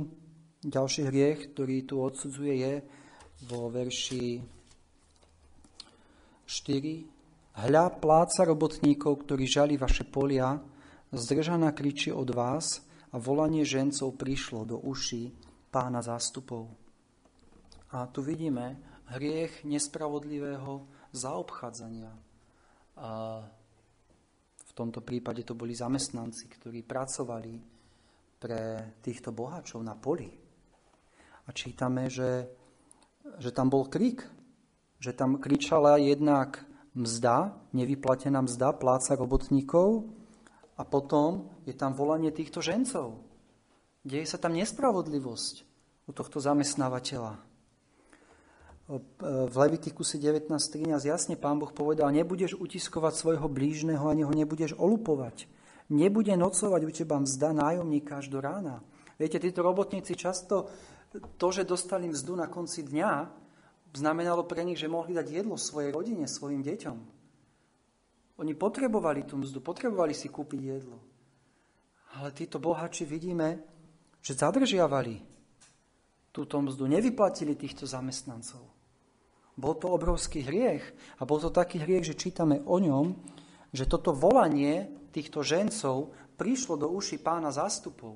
[0.63, 2.73] ďalší hriech, ktorý tu odsudzuje, je
[3.47, 4.39] vo verši
[6.47, 7.59] 4.
[7.59, 10.55] Hľa pláca robotníkov, ktorí žali vaše polia,
[11.11, 15.33] zdržaná kriči od vás a volanie žencov prišlo do uší
[15.73, 16.69] pána zástupov.
[17.93, 18.77] A tu vidíme
[19.09, 22.13] hriech nespravodlivého zaobchádzania.
[22.99, 23.09] A
[24.79, 27.59] tomto prípade to boli zamestnanci, ktorí pracovali
[28.39, 30.31] pre týchto boháčov na poli.
[31.43, 32.47] A čítame, že,
[33.43, 34.23] že tam bol krik,
[35.03, 36.63] že tam kričala jednak
[36.95, 40.07] mzda, nevyplatená mzda, pláca robotníkov
[40.79, 43.19] a potom je tam volanie týchto žencov.
[44.07, 45.55] Deje sa tam nespravodlivosť
[46.07, 47.49] u tohto zamestnávateľa
[49.21, 55.45] v Levitikuse 19.13 jasne pán Boh povedal, nebudeš utiskovať svojho blížneho, ani ho nebudeš olupovať.
[55.93, 58.81] Nebude nocovať u teba mzda nájomníka až do rána.
[59.21, 60.73] Viete, títo robotníci často
[61.37, 63.29] to, že dostali mzdu na konci dňa,
[63.93, 67.18] znamenalo pre nich, že mohli dať jedlo svojej rodine, svojim deťom.
[68.39, 70.97] Oni potrebovali tú mzdu, potrebovali si kúpiť jedlo.
[72.17, 73.59] Ale títo bohači vidíme,
[74.23, 75.19] že zadržiavali
[76.31, 78.63] túto mzdu, nevyplatili týchto zamestnancov.
[79.59, 80.87] Bol to obrovský hriech
[81.19, 83.11] a bol to taký hriech, že čítame o ňom,
[83.75, 88.15] že toto volanie týchto žencov prišlo do uši pána zástupov.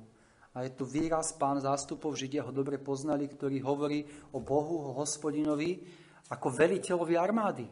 [0.56, 4.96] A je tu výraz pán zástupov, Židia ho dobre poznali, ktorý hovorí o Bohu, o
[4.96, 5.84] hospodinovi,
[6.30, 7.66] ako veliteľovi armády.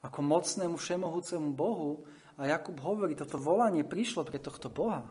[0.00, 2.04] Ako mocnému, všemohúcemu Bohu.
[2.40, 5.04] A Jakub hovorí, toto volanie prišlo pre tohto Boha,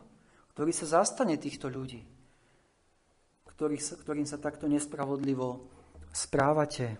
[0.57, 2.01] ktorý sa zastane týchto ľudí,
[3.53, 5.69] ktorým sa, ktorým sa takto nespravodlivo
[6.09, 6.97] správate.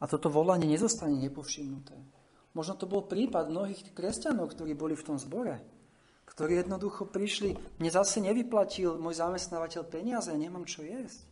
[0.00, 1.96] A toto volanie nezostane nepovšimnuté.
[2.56, 5.60] Možno to bol prípad mnohých kresťanov, ktorí boli v tom zbore
[6.24, 11.28] ktorí jednoducho prišli, mne zase nevyplatil môj zamestnávateľ peniaze, nemám čo jesť.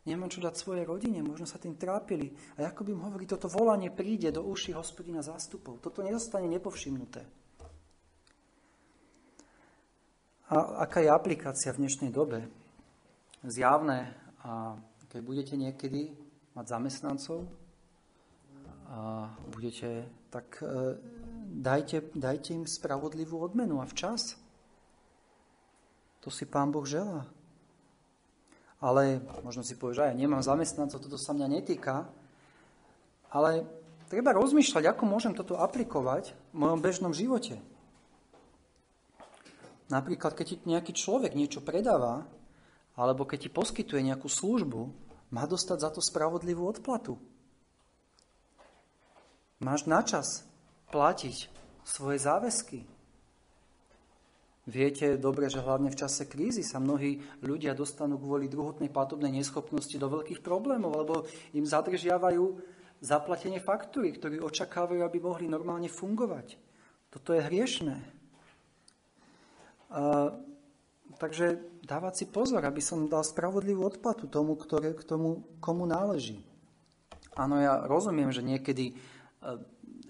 [0.00, 2.32] Nemám čo dať svojej rodine, možno sa tým trápili.
[2.56, 5.76] A by im hovorí, toto volanie príde do uši hospodina zástupov.
[5.84, 7.20] Toto nedostane nepovšimnuté.
[10.50, 12.48] A aká je aplikácia v dnešnej dobe?
[13.44, 14.74] Zjavné, a
[15.12, 16.10] keď budete niekedy
[16.56, 17.46] mať zamestnancov
[18.90, 20.98] a budete, tak e,
[21.60, 24.34] dajte, dajte im spravodlivú odmenu a včas.
[26.26, 27.30] To si Pán Boh želá.
[28.80, 32.08] Ale možno si povieš, že ja nemám zamestnancov, toto sa mňa netýka.
[33.28, 33.68] Ale
[34.08, 37.60] treba rozmýšľať, ako môžem toto aplikovať v mojom bežnom živote.
[39.92, 42.24] Napríklad, keď ti nejaký človek niečo predáva,
[42.96, 44.80] alebo keď ti poskytuje nejakú službu,
[45.30, 47.18] má dostať za to spravodlivú odplatu.
[49.60, 50.46] Máš na čas
[50.88, 51.52] platiť
[51.84, 52.86] svoje záväzky.
[54.70, 59.98] Viete dobre, že hlavne v čase krízy sa mnohí ľudia dostanú kvôli druhotnej platobnej neschopnosti
[59.98, 61.14] do veľkých problémov, lebo
[61.58, 62.54] im zadržiavajú
[63.02, 66.54] zaplatenie faktúry, ktorí očakávajú, aby mohli normálne fungovať.
[67.10, 67.98] Toto je hriešné.
[69.90, 70.38] A,
[71.18, 76.46] takže dávať si pozor, aby som dal spravodlivú odplatu tomu, ktoré, k tomu, komu náleží.
[77.34, 78.94] Áno, ja rozumiem, že niekedy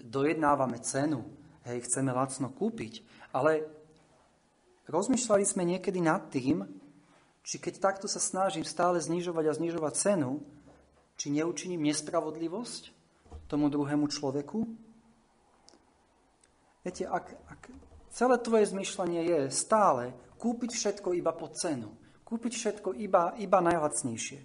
[0.05, 1.25] dojednávame cenu,
[1.65, 3.01] hej, chceme lacno kúpiť,
[3.31, 3.80] ale
[4.91, 6.67] rozmýšľali sme niekedy nad tým,
[7.41, 10.43] či keď takto sa snažím stále znižovať a znižovať cenu,
[11.17, 12.93] či neučiním nespravodlivosť
[13.49, 14.67] tomu druhému človeku?
[16.81, 17.61] Viete, ak, ak
[18.09, 21.93] celé tvoje zmyšľanie je stále kúpiť všetko iba po cenu,
[22.25, 24.39] kúpiť všetko iba, iba najlacnejšie,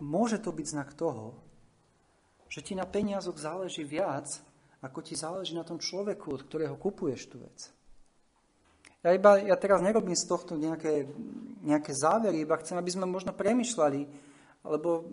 [0.00, 1.36] môže to byť znak toho,
[2.48, 4.40] že ti na peniazoch záleží viac,
[4.80, 7.77] ako ti záleží na tom človeku, od ktorého kupuješ tú vec.
[9.06, 11.06] Ja, iba, ja teraz nerobím z tohto nejaké,
[11.62, 14.00] nejaké závery, iba chcem, aby sme možno premyšľali,
[14.66, 15.06] lebo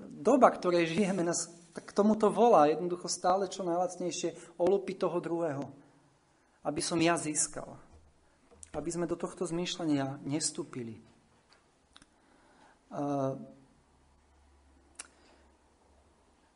[0.00, 5.64] doba, ktorej žijeme, nás tak k tomuto volá jednoducho stále čo najlacnejšie olupiť toho druhého,
[6.64, 7.76] aby som ja získal.
[8.72, 10.98] Aby sme do tohto zmýšľania nestúpili.
[12.90, 13.38] Uh,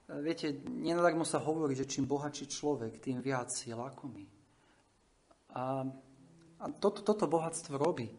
[0.04, 4.28] Viete, nenadarmo sa hovorí, že čím bohatší človek, tým viac je lakomý.
[5.56, 5.88] A,
[6.60, 8.10] a toto, toto bohatstvo robí.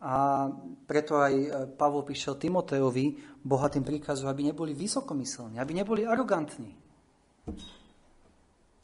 [0.00, 0.48] A
[0.88, 6.72] preto aj e, Pavol píšel Timoteovi, bohatým príkazu, aby neboli vysokomyselní, aby neboli arogantní.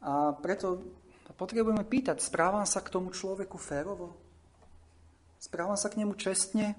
[0.04, 0.84] A preto
[1.40, 4.12] potrebujeme pýtať, správam sa k tomu človeku férovo?
[5.40, 6.76] Správam sa k nemu čestne?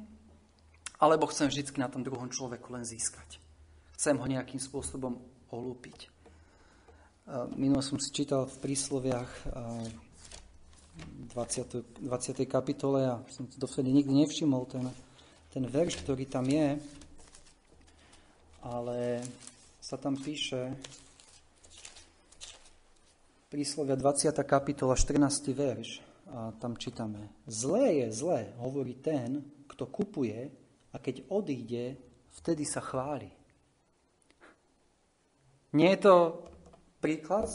[0.97, 3.37] Alebo chcem vždy na tom druhom človeku len získať?
[3.97, 5.17] Chcem ho nejakým spôsobom
[5.49, 6.09] olúpiť.
[7.53, 9.29] Minulo som si čítal v prísloviach
[11.33, 12.01] 20.
[12.01, 12.49] 20.
[12.49, 14.89] kapitole a som to dovtedy nikdy nevšimol, ten,
[15.53, 16.81] ten verš, ktorý tam je,
[18.65, 19.21] ale
[19.77, 20.75] sa tam píše
[23.47, 24.33] príslovia 20.
[24.43, 25.55] kapitola, 14.
[25.55, 30.51] verš a tam čítame Zlé je zlé, hovorí ten, kto kupuje
[30.91, 31.95] a keď odíde,
[32.43, 33.31] vtedy sa chváli.
[35.71, 36.15] Nie je to
[36.99, 37.47] príklad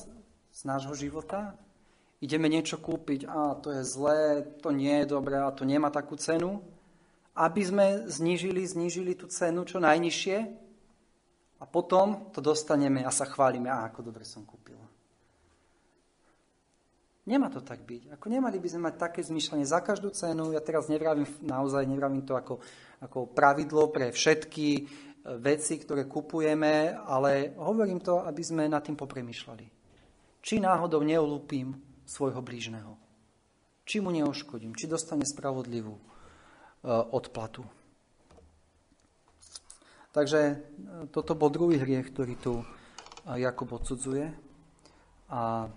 [0.52, 1.56] z nášho života?
[2.22, 6.14] Ideme niečo kúpiť, a to je zlé, to nie je dobré a to nemá takú
[6.14, 6.62] cenu.
[7.34, 10.36] Aby sme znížili, znížili tú cenu čo najnižšie
[11.58, 14.78] a potom to dostaneme a sa chválime, a ako dobre som kúpil.
[17.26, 18.18] Nemá to tak byť.
[18.18, 20.50] Ako nemali by sme mať také zmýšľanie za každú cenu.
[20.54, 22.58] Ja teraz nevravím, naozaj nevravím to ako,
[22.98, 24.86] ako pravidlo pre všetky
[25.38, 29.66] veci, ktoré kupujeme, ale hovorím to, aby sme nad tým popremýšľali.
[30.42, 33.00] Či náhodou neolúpim svojho blížneho.
[33.88, 36.02] Či mu neoškodím, či dostane spravodlivú e,
[36.92, 37.64] odplatu.
[40.12, 40.54] Takže e,
[41.08, 42.64] toto bol druhý hriech, ktorý tu e,
[43.40, 44.28] Jakub odsudzuje.
[45.32, 45.72] A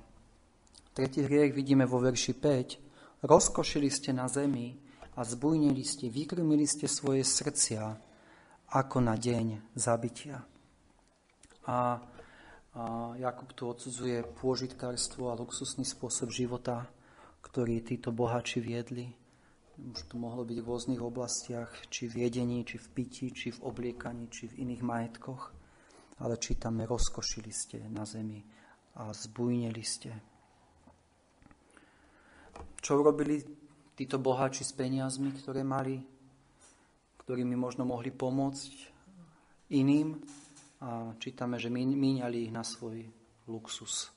[0.92, 3.24] tretí hriech vidíme vo verši 5.
[3.24, 4.76] Rozkošili ste na zemi
[5.16, 7.96] a zbujnili ste, vykrmili ste svoje srdcia
[8.76, 10.44] ako na deň zabitia.
[11.66, 12.04] A,
[12.76, 16.92] a Jakub tu odsudzuje pôžitkárstvo a luxusný spôsob života,
[17.40, 19.08] ktorý títo bohači viedli.
[19.80, 23.64] Už to mohlo byť v rôznych oblastiach, či v jedení, či v pití, či v
[23.64, 25.56] obliekaní, či v iných majetkoch.
[26.20, 28.44] Ale čítame, rozkošili ste na zemi
[29.00, 30.12] a zbujnili ste.
[32.80, 33.40] Čo urobili
[33.96, 36.00] títo boháči s peniazmi, ktoré mali,
[37.24, 38.72] ktorými možno mohli pomôcť
[39.76, 40.20] iným?
[40.84, 43.08] A čítame, že míňali ich na svoj
[43.48, 44.12] luxus.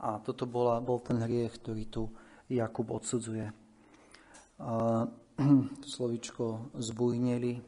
[0.00, 2.02] A toto bola, bol ten hriech, ktorý tu
[2.48, 3.62] Jakub odsudzuje
[4.62, 5.06] a
[5.94, 7.62] slovičko zbujneli.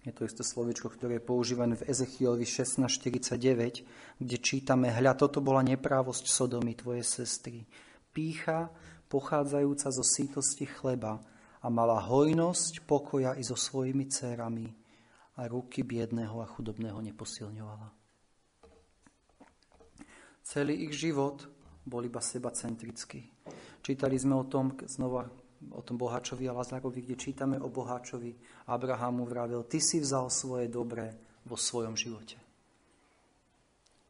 [0.00, 3.84] Je to isté slovičko, ktoré je používané v Ezechielovi 16.49,
[4.16, 7.68] kde čítame, hľa, toto bola neprávosť Sodomy, tvoje sestry.
[8.08, 8.72] Pícha,
[9.12, 11.20] pochádzajúca zo sítosti chleba
[11.60, 14.79] a mala hojnosť pokoja i so svojimi dcerami
[15.36, 17.88] a ruky biedného a chudobného neposilňovala.
[20.42, 21.46] Celý ich život
[21.86, 23.22] bol iba sebacentrický.
[23.80, 25.30] Čítali sme o tom, znova
[25.70, 28.32] o tom boháčovi a Lazarovi, kde čítame o boháčovi.
[28.66, 31.12] Abrahamu vravel, ty si vzal svoje dobré
[31.44, 32.40] vo svojom živote.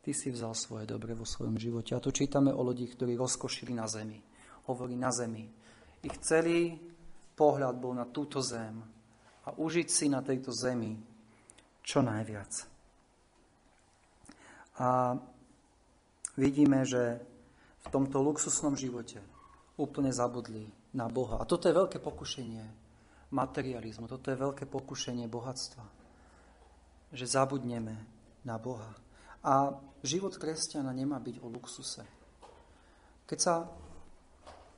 [0.00, 1.92] Ty si vzal svoje dobre vo svojom živote.
[1.92, 4.16] A tu čítame o ľudí, ktorí rozkošili na zemi.
[4.70, 5.44] Hovorí na zemi.
[6.00, 6.80] Ich celý
[7.36, 8.80] pohľad bol na túto zem
[9.44, 11.09] a užiť si na tejto zemi
[11.84, 12.52] čo najviac.
[14.80, 15.12] A
[16.40, 17.20] vidíme, že
[17.84, 19.20] v tomto luxusnom živote
[19.76, 21.40] úplne zabudli na Boha.
[21.40, 22.64] A toto je veľké pokušenie
[23.32, 25.84] materializmu, toto je veľké pokušenie bohatstva.
[27.12, 27.96] Že zabudneme
[28.44, 28.92] na Boha.
[29.44, 29.72] A
[30.04, 32.04] život kresťana nemá byť o luxuse.
[33.24, 33.68] Keď sa,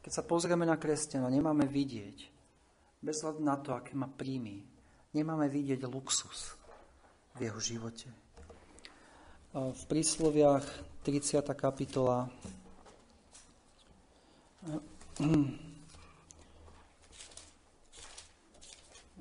[0.02, 2.18] keď sa pozrieme na kresťana, nemáme vidieť,
[3.02, 4.62] bez hľadu na to, aké má príjmy,
[5.10, 6.61] nemáme vidieť luxus
[7.36, 8.08] v jeho živote.
[9.52, 10.64] V prísloviach
[11.04, 11.44] 30.
[11.52, 12.32] kapitola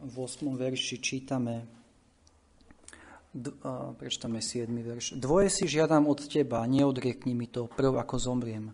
[0.01, 0.55] v 8.
[0.55, 1.67] verši čítame,
[3.99, 4.71] prečtame 7.
[4.71, 5.19] verš.
[5.19, 8.71] Dvoje si žiadam od teba, neodriekni mi to, prv ako zomriem.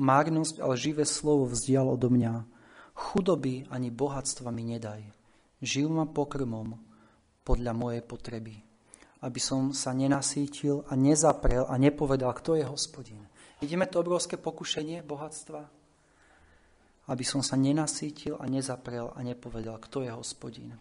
[0.00, 2.46] Márnosť, ale živé slovo vzdial odo mňa.
[2.94, 5.04] Chudoby ani bohatstva mi nedaj.
[5.60, 6.78] Živ ma pokrmom
[7.44, 8.69] podľa mojej potreby.
[9.20, 13.20] Aby som sa nenasítil a nezaprel a nepovedal, kto je hospodin.
[13.60, 15.80] Vidíme to obrovské pokušenie bohatstva?
[17.10, 20.78] aby som sa nenasítil a nezaprel a nepovedal, kto je hospodín.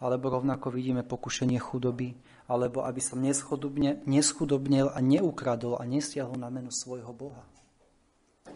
[0.00, 2.16] Alebo rovnako vidíme pokušenie chudoby,
[2.48, 3.20] alebo aby som
[4.08, 7.44] neschudobnel a neukradol a nestiahol na meno svojho Boha.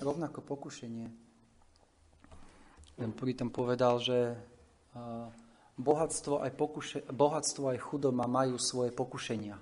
[0.01, 1.09] Rovnako pokušenie.
[2.97, 4.39] Ten pritom povedal, že
[5.79, 9.57] bohatstvo aj, pokuše, bohatstvo aj chudoba majú svoje pokušenia,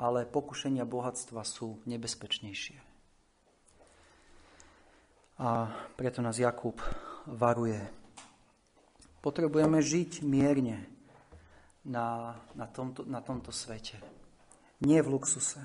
[0.00, 2.78] ale pokušenia bohatstva sú nebezpečnejšie.
[5.42, 6.78] A preto nás Jakub
[7.26, 7.80] varuje.
[9.22, 10.86] Potrebujeme žiť mierne
[11.82, 13.98] na, na, tomto, na tomto svete.
[14.82, 15.62] Nie v luxuse.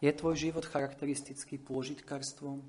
[0.00, 2.60] Je tvoj život charakteristický pôžitkárstvom?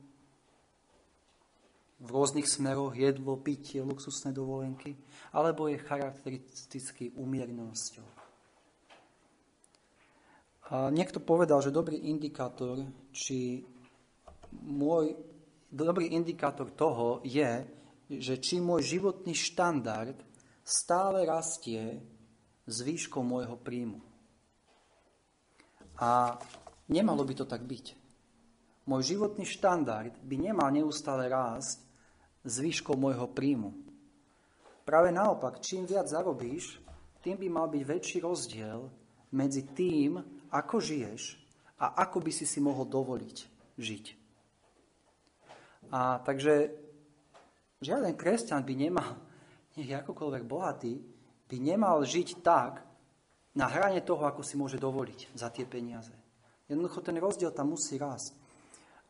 [2.06, 4.94] V rôznych smeroch jedlo, pitie, luxusné dovolenky?
[5.34, 8.06] Alebo je charakteristický umiernosťou?
[10.70, 12.82] A niekto povedal, že dobrý indikátor,
[13.14, 13.62] či
[14.66, 15.14] môj
[15.70, 17.66] dobrý indikátor toho je,
[18.10, 20.18] že či môj životný štandard
[20.66, 22.02] stále rastie
[22.66, 24.02] s výškou môjho príjmu.
[26.02, 26.38] A
[26.90, 27.86] nemalo by to tak byť.
[28.90, 31.85] Môj životný štandard by nemal neustále rásť
[32.46, 33.74] s výškou môjho príjmu.
[34.86, 36.78] Práve naopak, čím viac zarobíš,
[37.26, 38.86] tým by mal byť väčší rozdiel
[39.34, 40.22] medzi tým,
[40.54, 41.42] ako žiješ
[41.82, 43.38] a ako by si si mohol dovoliť
[43.82, 44.06] žiť.
[45.90, 46.70] A takže
[47.82, 49.18] žiaden kresťan by nemal,
[49.74, 51.02] nech je akokoľvek bohatý,
[51.50, 52.86] by nemal žiť tak
[53.58, 56.14] na hrane toho, ako si môže dovoliť za tie peniaze.
[56.66, 58.45] Jednoducho ten rozdiel tam musí rásť.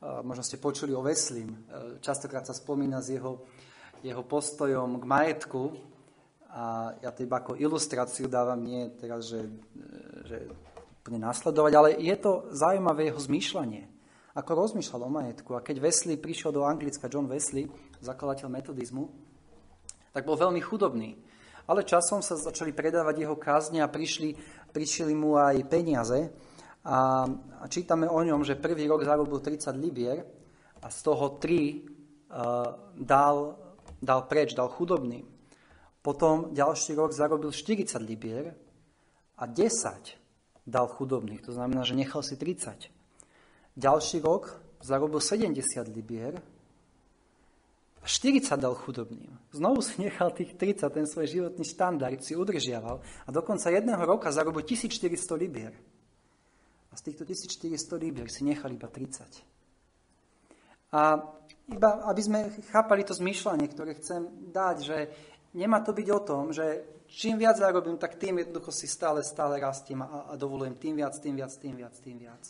[0.02, 1.56] Možno ste počuli o Veslim.
[2.04, 3.46] Častokrát sa spomína s jeho,
[4.04, 5.62] jeho postojom k majetku.
[6.56, 9.44] A ja to iba ako ilustráciu dávam, nie teraz, že,
[10.24, 10.48] že
[11.04, 13.96] úplne nasledovať, ale je to zaujímavé jeho zmýšľanie
[14.36, 15.56] ako rozmýšľal o majetku.
[15.56, 17.72] A keď Wesley prišiel do Anglicka, John Wesley,
[18.04, 19.08] zakladateľ metodizmu,
[20.12, 21.16] tak bol veľmi chudobný.
[21.66, 24.36] Ale časom sa začali predávať jeho kázne a prišli,
[24.76, 26.30] prišli mu aj peniaze.
[26.86, 27.26] A,
[27.66, 30.22] čítame o ňom, že prvý rok zarobil 30 libier
[30.82, 31.82] a z toho 3 uh,
[32.94, 33.58] dal,
[33.98, 35.26] dal preč, dal chudobným.
[36.06, 38.54] Potom ďalší rok zarobil 40 libier
[39.42, 40.14] a 10
[40.70, 41.42] dal chudobných.
[41.50, 42.94] To znamená, že nechal si 30.
[43.74, 45.58] Ďalší rok zarobil 70
[45.90, 46.38] libier
[47.98, 49.34] a 40 dal chudobným.
[49.50, 54.30] Znovu si nechal tých 30, ten svoj životný štandard si udržiaval a dokonca jedného roka
[54.30, 55.10] zarobil 1400
[55.42, 55.74] libier.
[56.96, 60.96] A z týchto 1400 libier si nechal iba 30.
[60.96, 61.20] A
[61.68, 64.98] iba, aby sme chápali to zmyšľanie, ktoré chcem dať, že
[65.60, 69.60] nemá to byť o tom, že čím viac zarobím, tak tým jednoducho si stále, stále
[69.60, 72.44] rastím a, a dovolujem tým viac, tým viac, tým viac, tým viac.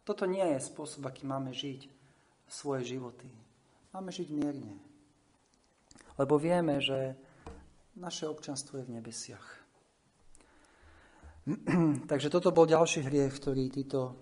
[0.00, 1.84] Toto nie je spôsob, aký máme žiť
[2.48, 3.28] svoje životy.
[3.92, 4.80] Máme žiť mierne.
[6.16, 7.20] Lebo vieme, že
[8.00, 9.63] naše občanstvo je v nebesiach.
[12.10, 14.16] Takže toto bol ďalší hriech, ktorý, títo,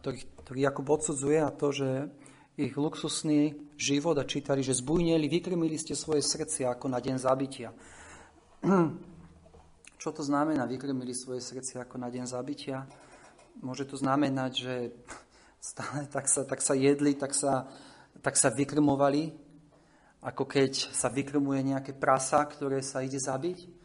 [0.00, 2.08] ktorý, ktorý Jakub odsudzuje a to, že
[2.56, 7.72] ich luxusný život a čítali, že zbujnili, vykrmili ste svoje srdcia ako na deň zabitia.
[10.02, 12.84] Čo to znamená, vykrmili svoje srdcia ako na deň zabitia?
[13.60, 14.74] Môže to znamenať, že
[15.72, 17.68] stále tak sa, tak sa jedli, tak sa,
[18.20, 19.32] tak sa vykrmovali,
[20.22, 23.81] ako keď sa vykrmuje nejaké prasa, ktoré sa ide zabiť.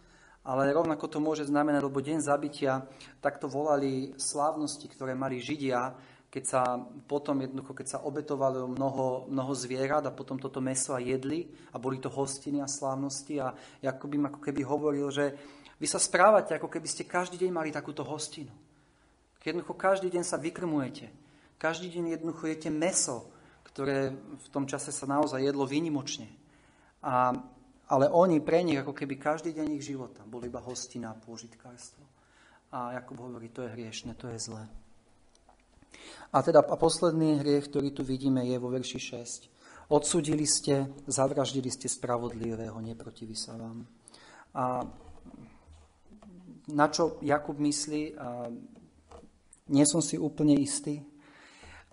[0.48, 2.88] Ale rovnako to môže znamenať, lebo deň zabitia,
[3.20, 5.92] takto volali slávnosti, ktoré mali Židia,
[6.32, 6.62] keď sa
[7.08, 11.80] potom jednoducho, keď sa obetovalo mnoho, mnoho zvierat a potom toto meso a jedli a
[11.80, 13.52] boli to hostiny a slávnosti a
[13.84, 15.36] Jakub ako keby hovoril, že
[15.80, 18.52] vy sa správate, ako keby ste každý deň mali takúto hostinu.
[19.48, 21.08] Jednoducho každý deň sa vykrmujete.
[21.56, 23.32] Každý deň jednoducho jete meso,
[23.64, 26.28] ktoré v tom čase sa naozaj jedlo výnimočne.
[27.00, 27.32] A,
[27.88, 32.04] ale oni pre nich, ako keby každý deň ich života, boli iba hostina a pôžitkárstvo.
[32.76, 34.68] A Jakub hovorí, to je hriešne, to je zlé.
[36.36, 39.88] A teda a posledný hriech, ktorý tu vidíme, je vo verši 6.
[39.88, 43.88] Odsudili ste, zavraždili ste spravodlivého, neprotiví sa vám.
[44.52, 44.84] A
[46.68, 48.52] na čo Jakub myslí, a
[49.72, 51.00] nie som si úplne istý,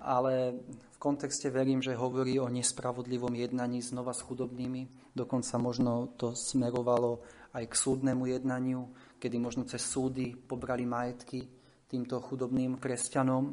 [0.02, 0.58] ale
[1.04, 5.12] kontexte verím, že hovorí o nespravodlivom jednaní znova s chudobnými.
[5.12, 7.20] Dokonca možno to smerovalo
[7.52, 8.88] aj k súdnemu jednaniu,
[9.20, 11.44] kedy možno cez súdy pobrali majetky
[11.92, 13.52] týmto chudobným kresťanom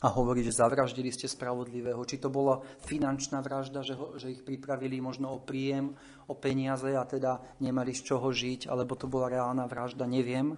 [0.00, 2.00] a hovorí, že zavraždili ste spravodlivého.
[2.00, 5.92] Či to bola finančná vražda, že, ho, že ich pripravili možno o príjem,
[6.26, 10.56] o peniaze a teda nemali z čoho žiť, alebo to bola reálna vražda, neviem.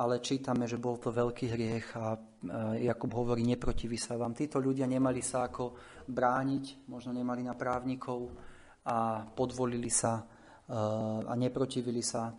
[0.00, 2.16] Ale čítame, že bol to veľký hriech a
[2.80, 4.32] Jakub hovorí, neprotiví sa vám.
[4.32, 5.76] Títo ľudia nemali sa ako
[6.08, 8.32] brániť, možno nemali na právnikov
[8.88, 10.24] a podvolili sa
[11.28, 12.32] a neprotivili sa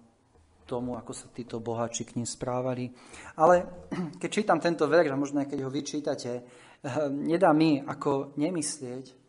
[0.72, 2.88] tomu, ako sa títo boháči k ním správali.
[3.36, 3.68] Ale
[4.22, 6.44] keď čítam tento verš, a možno aj keď ho vyčítate, eh,
[7.12, 9.20] nedá mi ako nemyslieť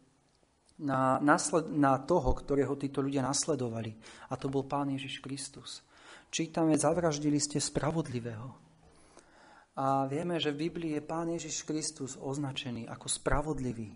[0.87, 1.19] na,
[1.75, 3.91] na toho, ktorého títo ľudia nasledovali.
[4.31, 5.83] A to bol Pán Ježiš Kristus.
[6.33, 8.57] Čítame, zavraždili ste spravodlivého.
[9.77, 13.93] A vieme, že v Biblii je Pán Ježiš Kristus označený ako spravodlivý.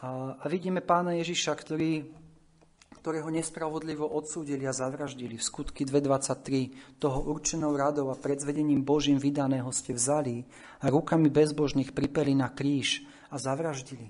[0.00, 2.08] A, a vidíme Pána Ježiša, ktorý
[3.02, 5.34] ktorého nespravodlivo odsúdili a zavraždili.
[5.34, 10.46] V skutky 2.23 toho určenou radou a predzvedením Božím vydaného ste vzali
[10.78, 14.06] a rukami bezbožných pripeli na kríž a zavraždili.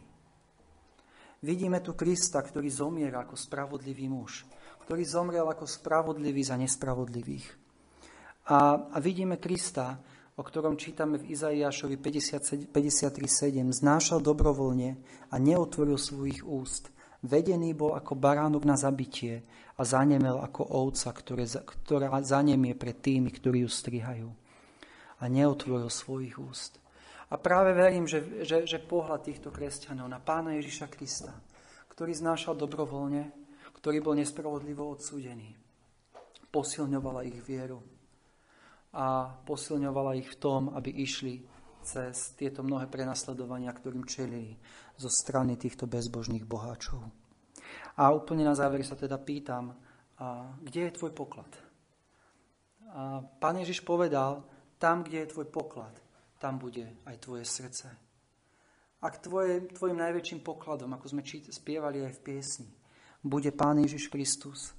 [1.41, 4.45] Vidíme tu Krista, ktorý zomiera ako spravodlivý muž,
[4.87, 7.47] ktorý zomrel ako spravodlivý za nespravodlivých.
[8.51, 10.03] A, a vidíme Krista,
[10.35, 12.69] o ktorom čítame v Izaiášovi 53.7,
[13.71, 14.99] znášal dobrovoľne
[15.31, 19.47] a neotvoril svojich úst, Vedený bol ako baránok na zabitie
[19.79, 24.29] a zanemel ako ovca, ktoré, ktorá zanemie pred tými, ktorí ju strihajú.
[25.23, 26.83] A neotvoril svojich úst.
[27.31, 31.31] A práve verím, že, že, že pohľad týchto kresťanov na pána Ježiša Krista,
[31.95, 33.31] ktorý znášal dobrovoľne,
[33.83, 35.59] ktorý bol nespravodlivo odsúdený,
[36.55, 37.83] posilňovala ich vieru
[38.95, 41.43] a posilňovala ich v tom, aby išli
[41.83, 44.55] cez tieto mnohé prenasledovania, ktorým čelili
[44.95, 47.03] zo strany týchto bezbožných boháčov.
[47.99, 49.75] A úplne na záver sa teda pýtam,
[50.23, 51.51] a kde je tvoj poklad?
[52.95, 54.47] A Pán Ježiš povedal,
[54.79, 55.99] tam, kde je tvoj poklad,
[56.39, 57.91] tam bude aj tvoje srdce.
[59.03, 62.71] Ak tvoje, tvojim najväčším pokladom, ako sme čít, spievali aj v piesni,
[63.23, 64.75] bude Pán Ježiš Kristus,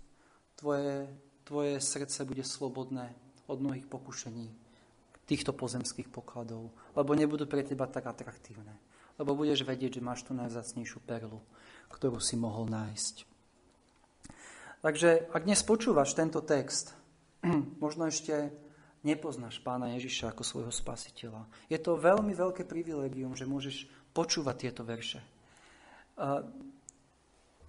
[0.56, 1.08] tvoje,
[1.44, 3.16] tvoje srdce bude slobodné
[3.48, 4.52] od mnohých pokušení,
[5.24, 8.76] týchto pozemských pokladov, lebo nebudú pre teba tak atraktívne.
[9.16, 11.40] Lebo budeš vedieť, že máš tú najzácnejšiu perlu,
[11.88, 13.16] ktorú si mohol nájsť.
[14.84, 16.92] Takže ak dnes počúvaš tento text,
[17.84, 18.52] možno ešte
[19.06, 21.48] nepoznáš pána Ježiša ako svojho spasiteľa.
[21.72, 25.24] Je to veľmi veľké privilegium, že môžeš počúvať tieto verše.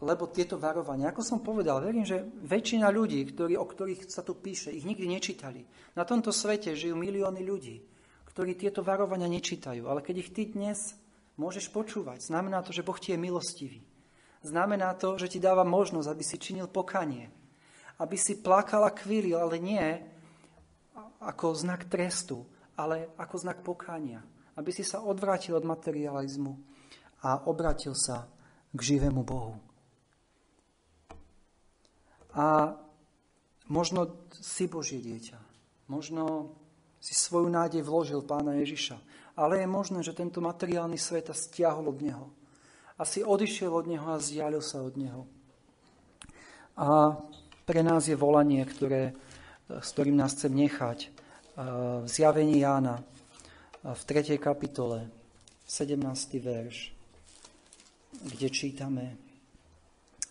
[0.04, 4.36] Lebo tieto varovania, ako som povedal, verím, že väčšina ľudí, ktorí, o ktorých sa tu
[4.36, 5.64] píše, ich nikdy nečítali.
[5.96, 7.80] Na tomto svete žijú milióny ľudí,
[8.28, 9.88] ktorí tieto varovania nečítajú.
[9.88, 10.92] Ale keď ich ty dnes
[11.40, 13.80] môžeš počúvať, znamená to, že Boh ti je milostivý.
[14.44, 17.32] Znamená to, že ti dáva možnosť, aby si činil pokanie.
[17.96, 19.86] Aby si plakal a kvílil, ale nie
[21.24, 22.44] ako znak trestu,
[22.76, 24.20] ale ako znak pokania.
[24.60, 26.52] Aby si sa odvrátil od materializmu
[27.24, 28.28] a obratil sa
[28.68, 29.56] k živému Bohu.
[32.34, 32.74] A
[33.70, 35.38] možno si Božie dieťa.
[35.90, 36.54] Možno
[36.98, 38.98] si svoju nádej vložil pána Ježiša.
[39.38, 42.26] Ale je možné, že tento materiálny svet stiahol od neho
[42.98, 45.26] a si odišiel od Neho a zdialil sa od Neho.
[46.78, 47.18] A
[47.66, 49.14] pre nás je volanie, ktoré,
[49.66, 51.10] s ktorým nás chcem nechať.
[52.02, 53.02] V zjavení Jána
[53.82, 54.38] v 3.
[54.42, 55.10] kapitole,
[55.66, 55.98] 17.
[56.42, 56.90] verš,
[58.14, 59.18] kde čítame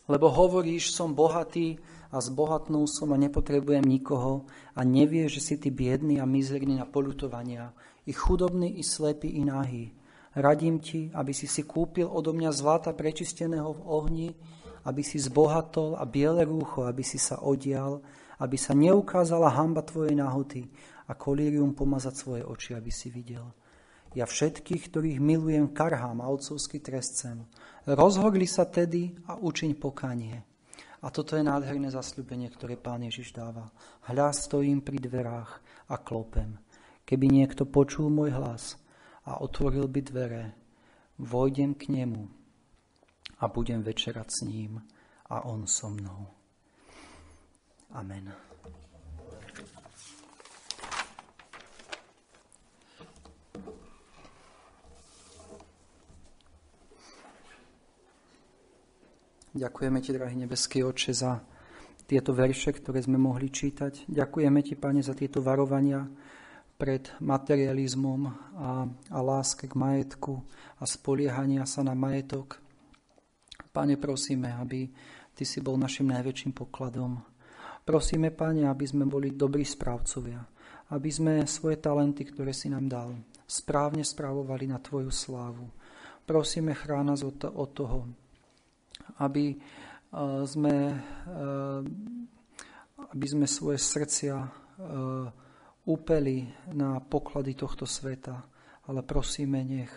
[0.03, 1.79] Lebo hovoríš, som bohatý
[2.13, 4.45] a zbohatnul som a nepotrebujem nikoho
[4.77, 7.73] a nevieš, že si ty biedný a mizerný na polutovania,
[8.05, 9.89] i chudobný, i slepý, i nahý.
[10.37, 14.29] Radím ti, aby si si kúpil odo mňa zlata prečisteného v ohni,
[14.85, 18.05] aby si zbohatol a biele rúcho, aby si sa odial,
[18.37, 20.69] aby sa neukázala hamba tvojej nahoty
[21.09, 23.45] a kolírium pomazať svoje oči, aby si videl.
[24.13, 27.49] Ja všetkých, ktorých milujem, karhám a otcovský trestcem.
[27.89, 30.52] Rozhodli sa tedy a učiň pokanie.
[31.03, 33.67] A toto je nádherné zasľubenie, ktoré Pán Ježiš dáva.
[34.07, 35.59] Hľa stojím pri dverách
[35.91, 36.55] a klopem.
[37.03, 38.79] Keby niekto počul môj hlas
[39.27, 40.43] a otvoril by dvere,
[41.19, 42.23] vojdem k nemu
[43.43, 44.79] a budem večerať s ním
[45.27, 46.31] a on so mnou.
[47.91, 48.52] Amen.
[59.53, 61.37] Ďakujeme Ti, drahý nebeský Oče, za
[62.09, 64.09] tieto verše, ktoré sme mohli čítať.
[64.09, 66.09] Ďakujeme Ti, Pane, za tieto varovania,
[66.73, 68.21] pred materializmom
[68.57, 70.41] a, a láske k majetku
[70.81, 72.57] a spoliehania sa na majetok.
[73.69, 74.89] Pane, prosíme, aby
[75.33, 77.21] Ty si bol našim najväčším pokladom.
[77.85, 80.41] Prosíme, Pane, aby sme boli dobrí správcovia,
[80.93, 83.09] aby sme svoje talenty, ktoré si nám dal,
[83.45, 85.69] správne správovali na Tvoju slávu.
[86.25, 88.22] Prosíme, chrán nás od toho,
[89.19, 90.75] aby uh, sme,
[91.29, 91.81] uh,
[93.13, 94.49] aby sme svoje srdcia uh,
[95.83, 98.43] úpeli na poklady tohto sveta,
[98.87, 99.91] ale prosíme, nech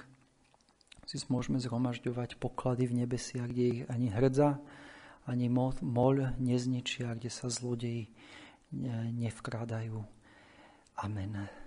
[1.07, 4.59] si môžeme zhromažďovať poklady v nebesiach, kde ich ani hrdza,
[5.27, 8.11] ani moľ nezničia, kde sa zlodeji
[9.15, 10.03] nevkrádajú.
[10.99, 11.66] Amen.